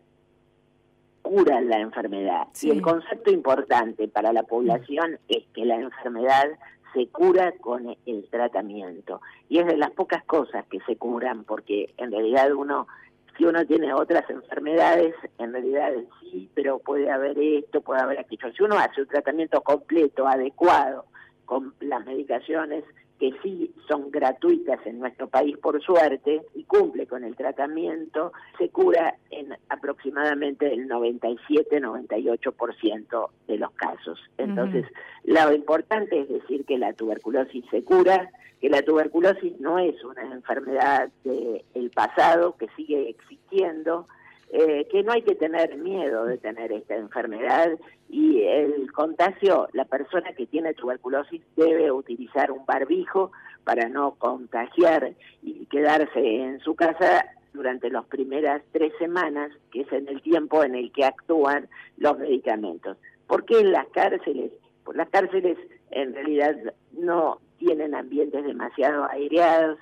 [1.23, 2.49] curan la enfermedad.
[2.61, 6.49] Y el concepto importante para la población es que la enfermedad
[6.93, 9.21] se cura con el tratamiento.
[9.49, 12.89] Y es de las pocas cosas que se curan, porque en realidad uno,
[13.37, 18.53] si uno tiene otras enfermedades, en realidad sí, pero puede haber esto, puede haber aquello.
[18.53, 21.07] Si uno hace un tratamiento completo, adecuado,
[21.45, 22.85] con las medicaciones
[23.23, 28.71] que sí son gratuitas en nuestro país por suerte y cumple con el tratamiento, se
[28.71, 34.19] cura en aproximadamente el 97-98% de los casos.
[34.39, 34.87] Entonces,
[35.23, 38.29] lo importante es decir que la tuberculosis se cura,
[38.61, 44.09] que la tuberculosis no es una enfermedad del pasado, que sigue existiendo,
[44.55, 47.71] eh, que no hay que tener miedo de tener esta enfermedad
[48.11, 53.33] y el contagio, la persona que tiene tuberculosis debe utilizar un barbijo
[53.65, 57.25] para no contagiar y quedarse en su casa
[57.55, 62.19] durante las primeras tres semanas, que es en el tiempo en el que actúan los
[62.19, 62.99] medicamentos.
[63.27, 64.53] ¿Por qué en las cárceles?
[64.85, 65.57] Pues las cárceles
[65.93, 66.55] en realidad
[66.93, 69.79] no tienen ambientes demasiado aireados,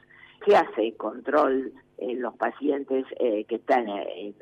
[0.47, 4.35] se hace control en los pacientes eh, que están en,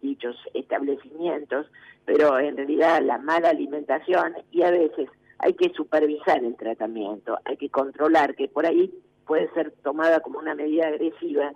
[0.00, 1.66] dichos establecimientos,
[2.04, 5.08] pero en realidad la mala alimentación y a veces
[5.38, 8.92] hay que supervisar el tratamiento, hay que controlar que por ahí
[9.26, 11.52] puede ser tomada como una medida agresiva,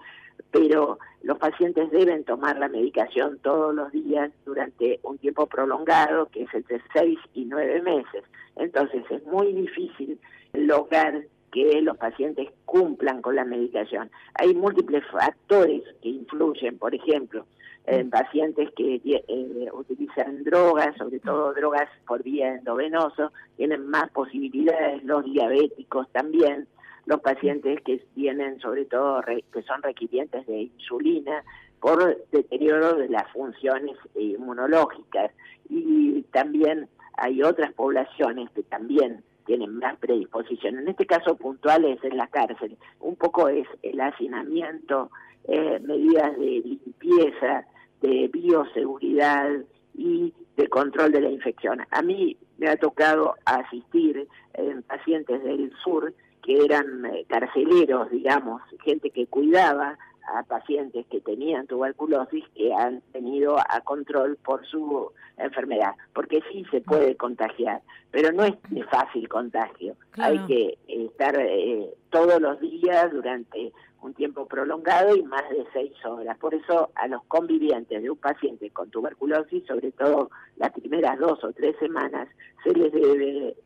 [0.51, 6.43] pero los pacientes deben tomar la medicación todos los días durante un tiempo prolongado, que
[6.45, 8.23] es entre seis y nueve meses.
[8.57, 10.21] Entonces es muy difícil
[10.53, 11.23] lograr
[11.57, 14.11] que los pacientes cumplan con la medicación.
[14.35, 17.47] Hay múltiples factores que influyen, por ejemplo,
[17.87, 25.03] en pacientes que eh, utilizan drogas, sobre todo drogas por vía endovenoso, tienen más posibilidades,
[25.05, 26.69] los diabéticos también,
[27.07, 31.43] los pacientes que tienen sobre todo que son requirientes de insulina
[31.81, 35.31] por deterioro de las funciones inmunológicas.
[35.71, 36.87] Y también
[37.17, 40.79] hay otras poblaciones que también tienen más predisposición.
[40.79, 42.77] En este caso puntual es en la cárcel.
[43.01, 45.11] Un poco es el hacinamiento,
[45.49, 47.65] eh, medidas de limpieza,
[48.03, 49.51] de bioseguridad
[49.95, 51.81] y de control de la infección.
[51.91, 58.63] A mí me ha tocado asistir en pacientes del sur que eran eh, carceleros, digamos,
[58.85, 59.99] gente que cuidaba
[60.35, 66.65] a pacientes que tenían tuberculosis que han tenido a control por su enfermedad, porque sí
[66.71, 69.97] se puede contagiar, pero no es de fácil contagio.
[70.19, 73.73] Hay que estar eh, todos los días durante
[74.03, 76.39] un tiempo prolongado y más de seis horas.
[76.39, 81.43] Por eso a los convivientes de un paciente con tuberculosis, sobre todo las primeras dos
[81.43, 82.29] o tres semanas,
[82.63, 83.57] se les debe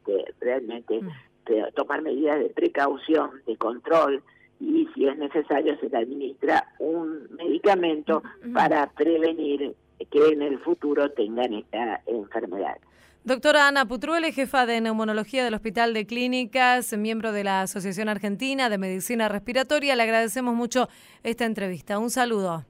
[0.40, 1.74] realmente mm.
[1.74, 4.22] tomar medidas de precaución, de control,
[4.60, 9.74] y si es necesario se le administra un medicamento para prevenir
[10.10, 12.76] que en el futuro tengan esta enfermedad.
[13.22, 18.70] Doctora Ana Putruele, jefa de neumonología del Hospital de Clínicas, miembro de la Asociación Argentina
[18.70, 20.88] de Medicina Respiratoria, le agradecemos mucho
[21.22, 21.98] esta entrevista.
[21.98, 22.64] Un saludo.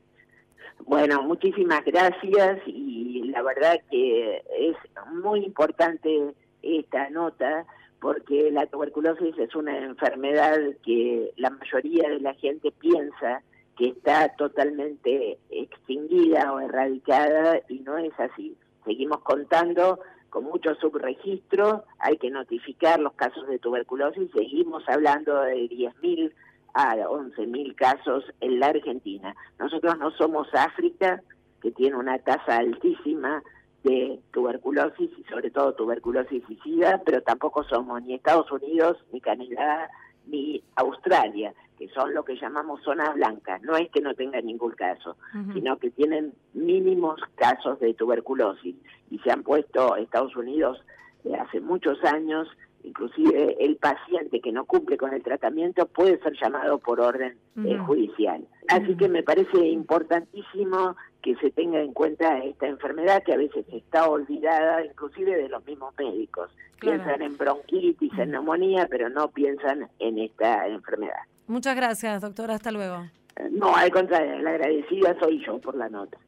[0.86, 4.76] Bueno, muchísimas gracias y la verdad que es
[5.22, 7.64] muy importante esta nota
[8.01, 13.42] porque la tuberculosis es una enfermedad que la mayoría de la gente piensa
[13.76, 18.57] que está totalmente extinguida o erradicada y no es así.
[18.84, 25.68] Seguimos contando con mucho subregistro, hay que notificar los casos de tuberculosis, seguimos hablando de
[25.68, 26.32] 10.000
[26.74, 29.34] a 11.000 casos en la Argentina.
[29.59, 31.22] Nosotros no somos África,
[31.61, 33.42] que tiene una tasa altísima
[33.83, 39.20] de tuberculosis y sobre todo tuberculosis y SIDA, pero tampoco somos ni Estados Unidos, ni
[39.20, 39.89] Canadá,
[40.26, 43.62] ni Australia, que son lo que llamamos zonas blancas.
[43.62, 45.16] No es que no tengan ningún caso,
[45.55, 48.76] sino que tienen mínimos casos de tuberculosis
[49.11, 50.83] y se han puesto Estados Unidos
[51.24, 52.49] de hace muchos años
[52.83, 57.78] inclusive el paciente que no cumple con el tratamiento puede ser llamado por orden eh,
[57.78, 58.47] judicial.
[58.68, 63.64] Así que me parece importantísimo que se tenga en cuenta esta enfermedad que a veces
[63.73, 66.51] está olvidada inclusive de los mismos médicos.
[66.81, 71.21] Piensan en bronquitis, en neumonía, pero no piensan en esta enfermedad.
[71.47, 72.55] Muchas gracias, doctora.
[72.55, 73.05] Hasta luego.
[73.51, 76.18] No, al contrario, la agradecida soy yo por la nota.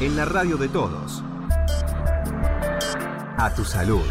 [0.00, 1.22] En la radio de todos.
[3.38, 4.04] A tu salud.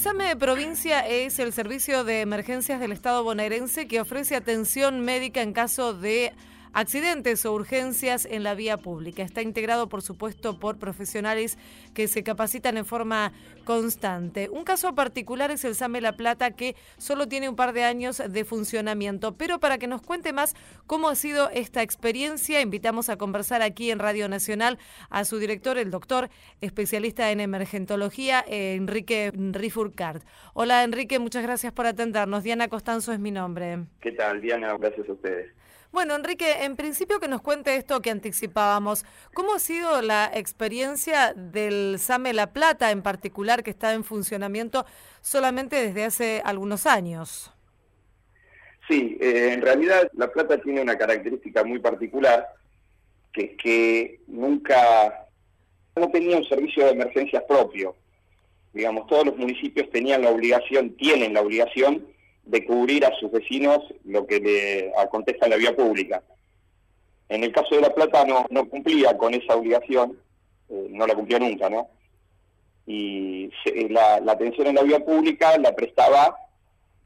[0.00, 5.00] El SAME de provincia es el servicio de emergencias del Estado bonaerense que ofrece atención
[5.00, 6.32] médica en caso de
[6.72, 9.22] accidentes o urgencias en la vía pública.
[9.22, 11.58] Está integrado, por supuesto, por profesionales
[11.94, 13.32] que se capacitan en forma
[13.64, 14.48] constante.
[14.48, 18.22] Un caso particular es el SAME La Plata, que solo tiene un par de años
[18.26, 19.36] de funcionamiento.
[19.36, 20.54] Pero para que nos cuente más
[20.86, 25.78] cómo ha sido esta experiencia, invitamos a conversar aquí en Radio Nacional a su director,
[25.78, 30.24] el doctor especialista en emergentología, Enrique Rifurcart.
[30.54, 32.42] Hola, Enrique, muchas gracias por atendernos.
[32.42, 33.84] Diana Costanzo es mi nombre.
[34.00, 34.76] ¿Qué tal, Diana?
[34.78, 35.52] Gracias a ustedes.
[35.92, 39.04] Bueno, Enrique, en principio que nos cuente esto que anticipábamos.
[39.34, 44.86] ¿Cómo ha sido la experiencia del SAME La Plata en particular, que está en funcionamiento
[45.20, 47.52] solamente desde hace algunos años?
[48.88, 52.46] Sí, eh, en realidad La Plata tiene una característica muy particular,
[53.32, 55.26] que es que nunca
[55.96, 57.96] no tenía un servicio de emergencias propio.
[58.72, 62.06] Digamos, todos los municipios tenían la obligación, tienen la obligación
[62.50, 66.22] de cubrir a sus vecinos lo que le acontece en la vía pública.
[67.28, 70.18] En el caso de La Plata no, no cumplía con esa obligación,
[70.68, 71.88] eh, no la cumplió nunca, ¿no?
[72.86, 73.50] Y
[73.90, 76.34] la, atención en la vía pública la prestaba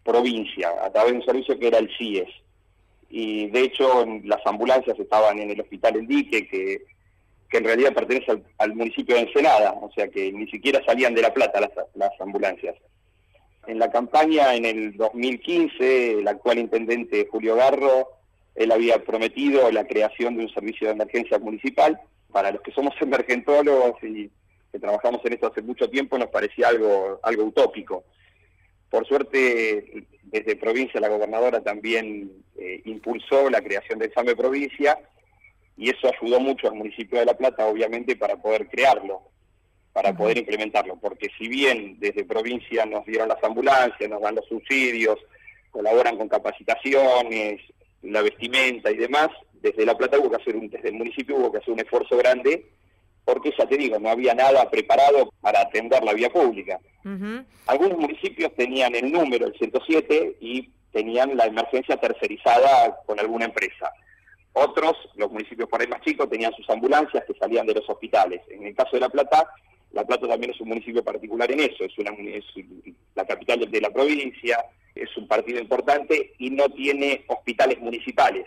[0.03, 2.29] provincia, a través de un servicio que era el CIES.
[3.11, 6.85] Y de hecho las ambulancias estaban en el hospital El Dique, que,
[7.51, 11.21] que en realidad pertenece al, municipio de Ensenada, o sea que ni siquiera salían de
[11.21, 12.77] La Plata las, las ambulancias.
[13.67, 18.09] En la campaña en el 2015, el actual intendente Julio Garro,
[18.55, 22.01] él había prometido la creación de un servicio de emergencia municipal.
[22.31, 24.31] Para los que somos emergentólogos y
[24.73, 28.05] que trabajamos en esto hace mucho tiempo, nos parecía algo, algo utópico.
[28.91, 34.99] Por suerte, desde provincia la gobernadora también eh, impulsó la creación del SAME Provincia
[35.77, 39.34] y eso ayudó mucho al municipio de La Plata, obviamente, para poder crearlo
[39.95, 44.45] para poder implementarlo, porque si bien desde provincia nos dieron las ambulancias, nos dan los
[44.47, 45.17] subsidios,
[45.71, 47.61] colaboran con capacitaciones,
[48.03, 51.53] la vestimenta y demás, desde La Plata hubo que hacer un, desde el municipio hubo
[51.53, 52.67] que hacer un esfuerzo grande,
[53.25, 56.81] porque ya te digo, no había nada preparado para atender la vía pública.
[57.67, 63.93] Algunos municipios tenían el número, el 107, y tenían la emergencia tercerizada con alguna empresa.
[64.55, 68.43] Otros, los municipios por ahí más chicos, tenían sus ambulancias que salían de los hospitales.
[68.51, 69.49] En el caso de La Plata,
[69.95, 72.11] la Plata también es un municipio particular en eso, es, una,
[73.15, 74.59] la capital de la provincia,
[74.95, 78.47] es un partido importante y no tiene hospitales municipales.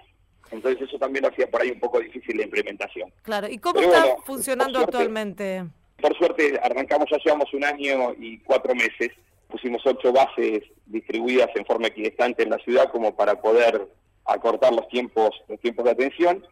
[0.51, 3.11] Entonces eso también lo hacía por ahí un poco difícil la implementación.
[3.21, 5.65] Claro, ¿y cómo está funcionando actualmente?
[6.01, 9.11] Por suerte arrancamos, ya llevamos un año y cuatro meses,
[9.47, 13.87] pusimos ocho bases distribuidas en forma equidistante en la ciudad como para poder
[14.25, 16.45] acortar los tiempos, los tiempos de atención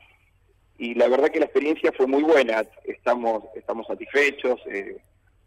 [0.78, 4.97] y la verdad que la experiencia fue muy buena, estamos, estamos satisfechos, eh,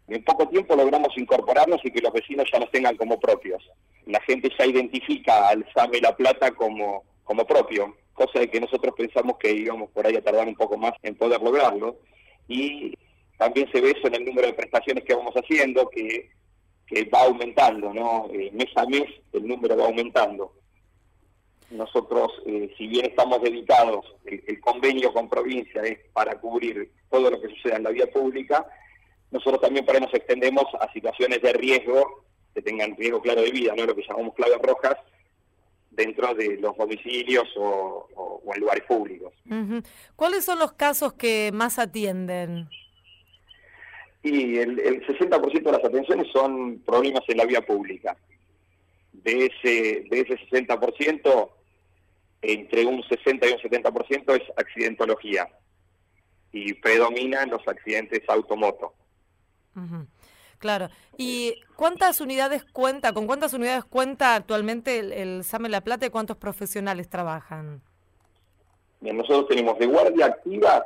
[0.09, 3.63] en poco tiempo logramos incorporarnos y que los vecinos ya nos tengan como propios.
[4.07, 8.95] La gente ya identifica al SAME La Plata como, como propio, cosa de que nosotros
[8.97, 11.97] pensamos que íbamos por ahí a tardar un poco más en poder lograrlo.
[12.47, 12.93] Y
[13.37, 16.31] también se ve eso en el número de prestaciones que vamos haciendo, que,
[16.87, 18.27] que va aumentando, ¿no?
[18.33, 20.53] Eh, mes a mes el número va aumentando.
[21.71, 27.39] Nosotros, eh, si bien estamos dedicados, el, convenio con provincia es para cubrir todo lo
[27.39, 28.67] que suceda en la vía pública,
[29.29, 33.51] nosotros también por ahí nos extendemos a situaciones de riesgo, que tengan riesgo claro de
[33.51, 33.85] vida, ¿no?
[33.85, 34.97] lo que llamamos claves rojas,
[35.91, 39.33] dentro de los domicilios o, en lugares públicos.
[40.15, 42.67] ¿Cuáles son los casos que más atienden?
[44.23, 48.17] Y el, el 60% de las atenciones son problemas en la vía pública.
[49.13, 51.49] De ese, de ese 60%,
[52.41, 55.47] entre un 60 y un 70% es accidentología
[56.51, 58.93] y predominan los accidentes automoto.
[60.57, 60.89] Claro.
[61.17, 66.37] ¿Y cuántas unidades cuenta, con cuántas unidades cuenta actualmente el, SAME La Plata y cuántos
[66.37, 67.81] profesionales trabajan?
[68.99, 70.85] Bien, nosotros tenemos de guardia activa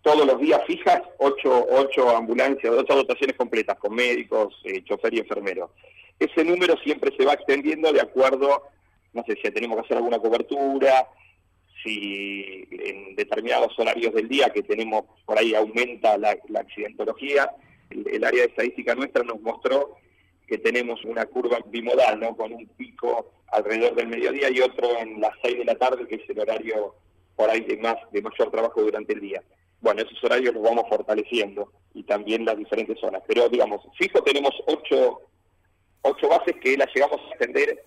[0.00, 5.18] todos los días fijas ocho, ocho ambulancias, ocho dotaciones completas con médicos, eh, chofer y
[5.18, 5.70] enfermeros.
[6.18, 8.64] Ese número siempre se va extendiendo de acuerdo
[9.12, 11.08] no sé si tenemos que hacer alguna cobertura,
[11.82, 17.50] si en determinados horarios del día que tenemos por ahí aumenta la, accidentología.
[17.90, 19.96] El, área de estadística nuestra nos mostró
[20.46, 22.36] que tenemos una curva bimodal, ¿no?
[22.36, 26.16] Con un pico alrededor del mediodía y otro en las 6 de la tarde, que
[26.16, 26.94] es el horario
[27.36, 29.42] por ahí de más de mayor trabajo durante el día.
[29.80, 33.22] Bueno, esos horarios los vamos fortaleciendo y también las diferentes zonas.
[33.26, 35.22] Pero digamos, fijo tenemos ocho,
[36.02, 37.84] ocho bases que las llegamos a extender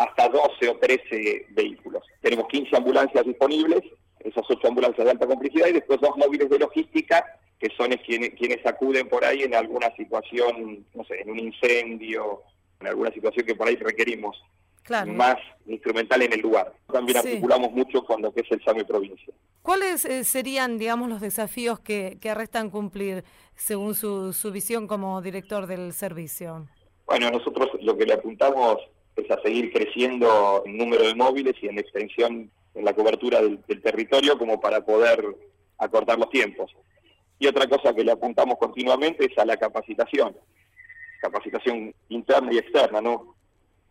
[0.00, 2.02] hasta 12 o 13 vehículos.
[2.22, 3.82] Tenemos 15 ambulancias disponibles,
[4.20, 7.22] esas 8 ambulancias de alta complejidad y después dos móviles de logística
[7.58, 12.40] que son quienes, quienes acuden por ahí en alguna situación, no sé, en un incendio,
[12.80, 14.42] en alguna situación que por ahí requerimos
[15.06, 15.36] más
[15.66, 16.72] instrumental en el lugar.
[16.90, 19.34] También articulamos mucho con lo que es el SAME provincia.
[19.60, 23.22] ¿Cuáles eh, serían, digamos, los desafíos que, que restan cumplir
[23.54, 26.66] según su, su visión como director del servicio?
[27.04, 28.78] Bueno, nosotros lo que le apuntamos
[29.16, 33.60] es a seguir creciendo en número de móviles y en extensión en la cobertura del,
[33.82, 35.24] territorio como para poder
[35.78, 36.74] acortar los tiempos.
[37.38, 40.36] Y otra cosa que le apuntamos continuamente es a la capacitación,
[41.20, 43.34] capacitación interna y externa, ¿no?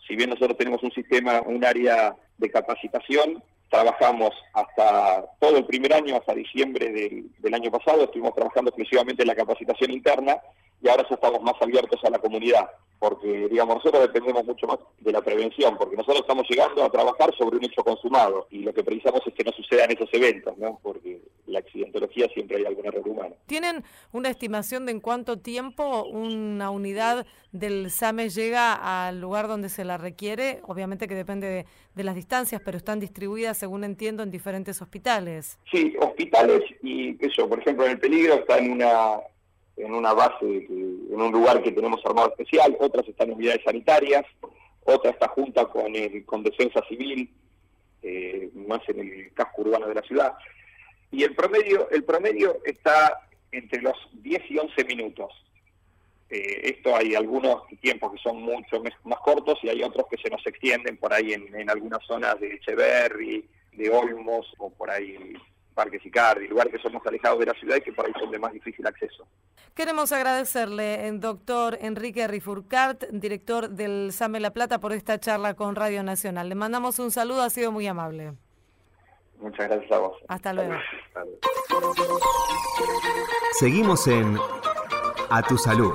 [0.07, 5.93] Si bien nosotros tenemos un sistema, un área de capacitación, trabajamos hasta todo el primer
[5.93, 10.39] año, hasta diciembre del, del año pasado, estuvimos trabajando exclusivamente en la capacitación interna
[10.81, 12.69] y ahora ya estamos más abiertos a la comunidad
[12.99, 17.33] porque digamos nosotros dependemos mucho más de la prevención, porque nosotros estamos llegando a trabajar
[17.37, 20.79] sobre un hecho consumado y lo que precisamos es que no sucedan esos eventos, ¿no?
[20.83, 23.35] porque la accidentología siempre hay algún error humano.
[23.45, 29.69] ¿Tienen una estimación de en cuánto tiempo una unidad del SAME llega al lugar donde
[29.69, 30.59] se la requiere?
[30.67, 31.65] Obviamente que depende de,
[31.95, 35.57] de las distancias, pero están distribuidas, según entiendo, en diferentes hospitales.
[35.71, 39.21] Sí, hospitales y eso, por ejemplo, en el peligro está en una
[39.79, 44.25] en una base, en un lugar que tenemos armado especial, otras están en unidades sanitarias,
[44.83, 47.29] otra está junta con, el, con defensa civil,
[48.01, 50.33] eh, más en el casco urbano de la ciudad.
[51.11, 53.21] Y el promedio, el promedio está
[53.51, 55.31] entre los 10 y 11 minutos.
[56.29, 60.29] Eh, esto hay algunos tiempos que son mucho más cortos y hay otros que se
[60.29, 65.35] nos extienden por ahí en, en algunas zonas de Echeverry, de Olmos o por ahí
[65.79, 68.37] Parque Sicardi, lugares que somos alejados de la ciudad y que por ahí son de
[68.37, 69.25] más difícil acceso.
[69.73, 75.77] Queremos agradecerle, eh, doctor Enrique Rifurcart, director del SAME La Plata, por esta charla con
[75.77, 76.49] Radio Nacional.
[76.49, 78.33] Le mandamos un saludo, ha sido muy amable.
[79.39, 80.17] Muchas gracias a vos.
[80.27, 80.73] Hasta luego.
[83.53, 84.37] Seguimos en
[85.29, 85.93] A Tu Salud.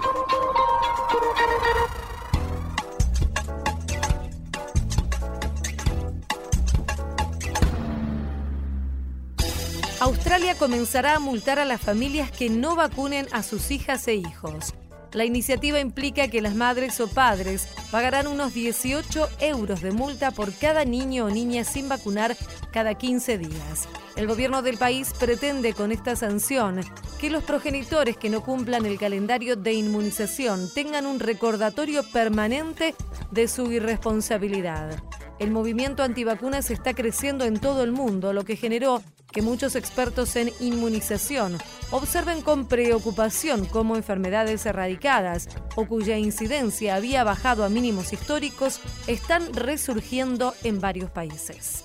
[10.04, 14.74] Australia comenzará a multar a las familias que no vacunen a sus hijas e hijos.
[15.14, 20.52] La iniciativa implica que las madres o padres pagarán unos 18 euros de multa por
[20.52, 22.36] cada niño o niña sin vacunar
[22.70, 23.88] cada 15 días.
[24.14, 26.82] El gobierno del país pretende con esta sanción
[27.18, 32.94] que los progenitores que no cumplan el calendario de inmunización tengan un recordatorio permanente
[33.30, 35.02] de su irresponsabilidad.
[35.38, 39.02] El movimiento antivacunas está creciendo en todo el mundo, lo que generó
[39.34, 41.58] que muchos expertos en inmunización
[41.90, 49.52] observen con preocupación cómo enfermedades erradicadas o cuya incidencia había bajado a mínimos históricos están
[49.52, 51.84] resurgiendo en varios países.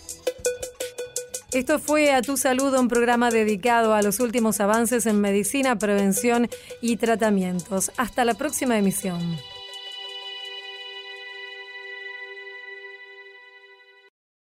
[1.51, 6.47] Esto fue A Tu Salud, un programa dedicado a los últimos avances en medicina, prevención
[6.79, 7.91] y tratamientos.
[7.97, 9.19] Hasta la próxima emisión.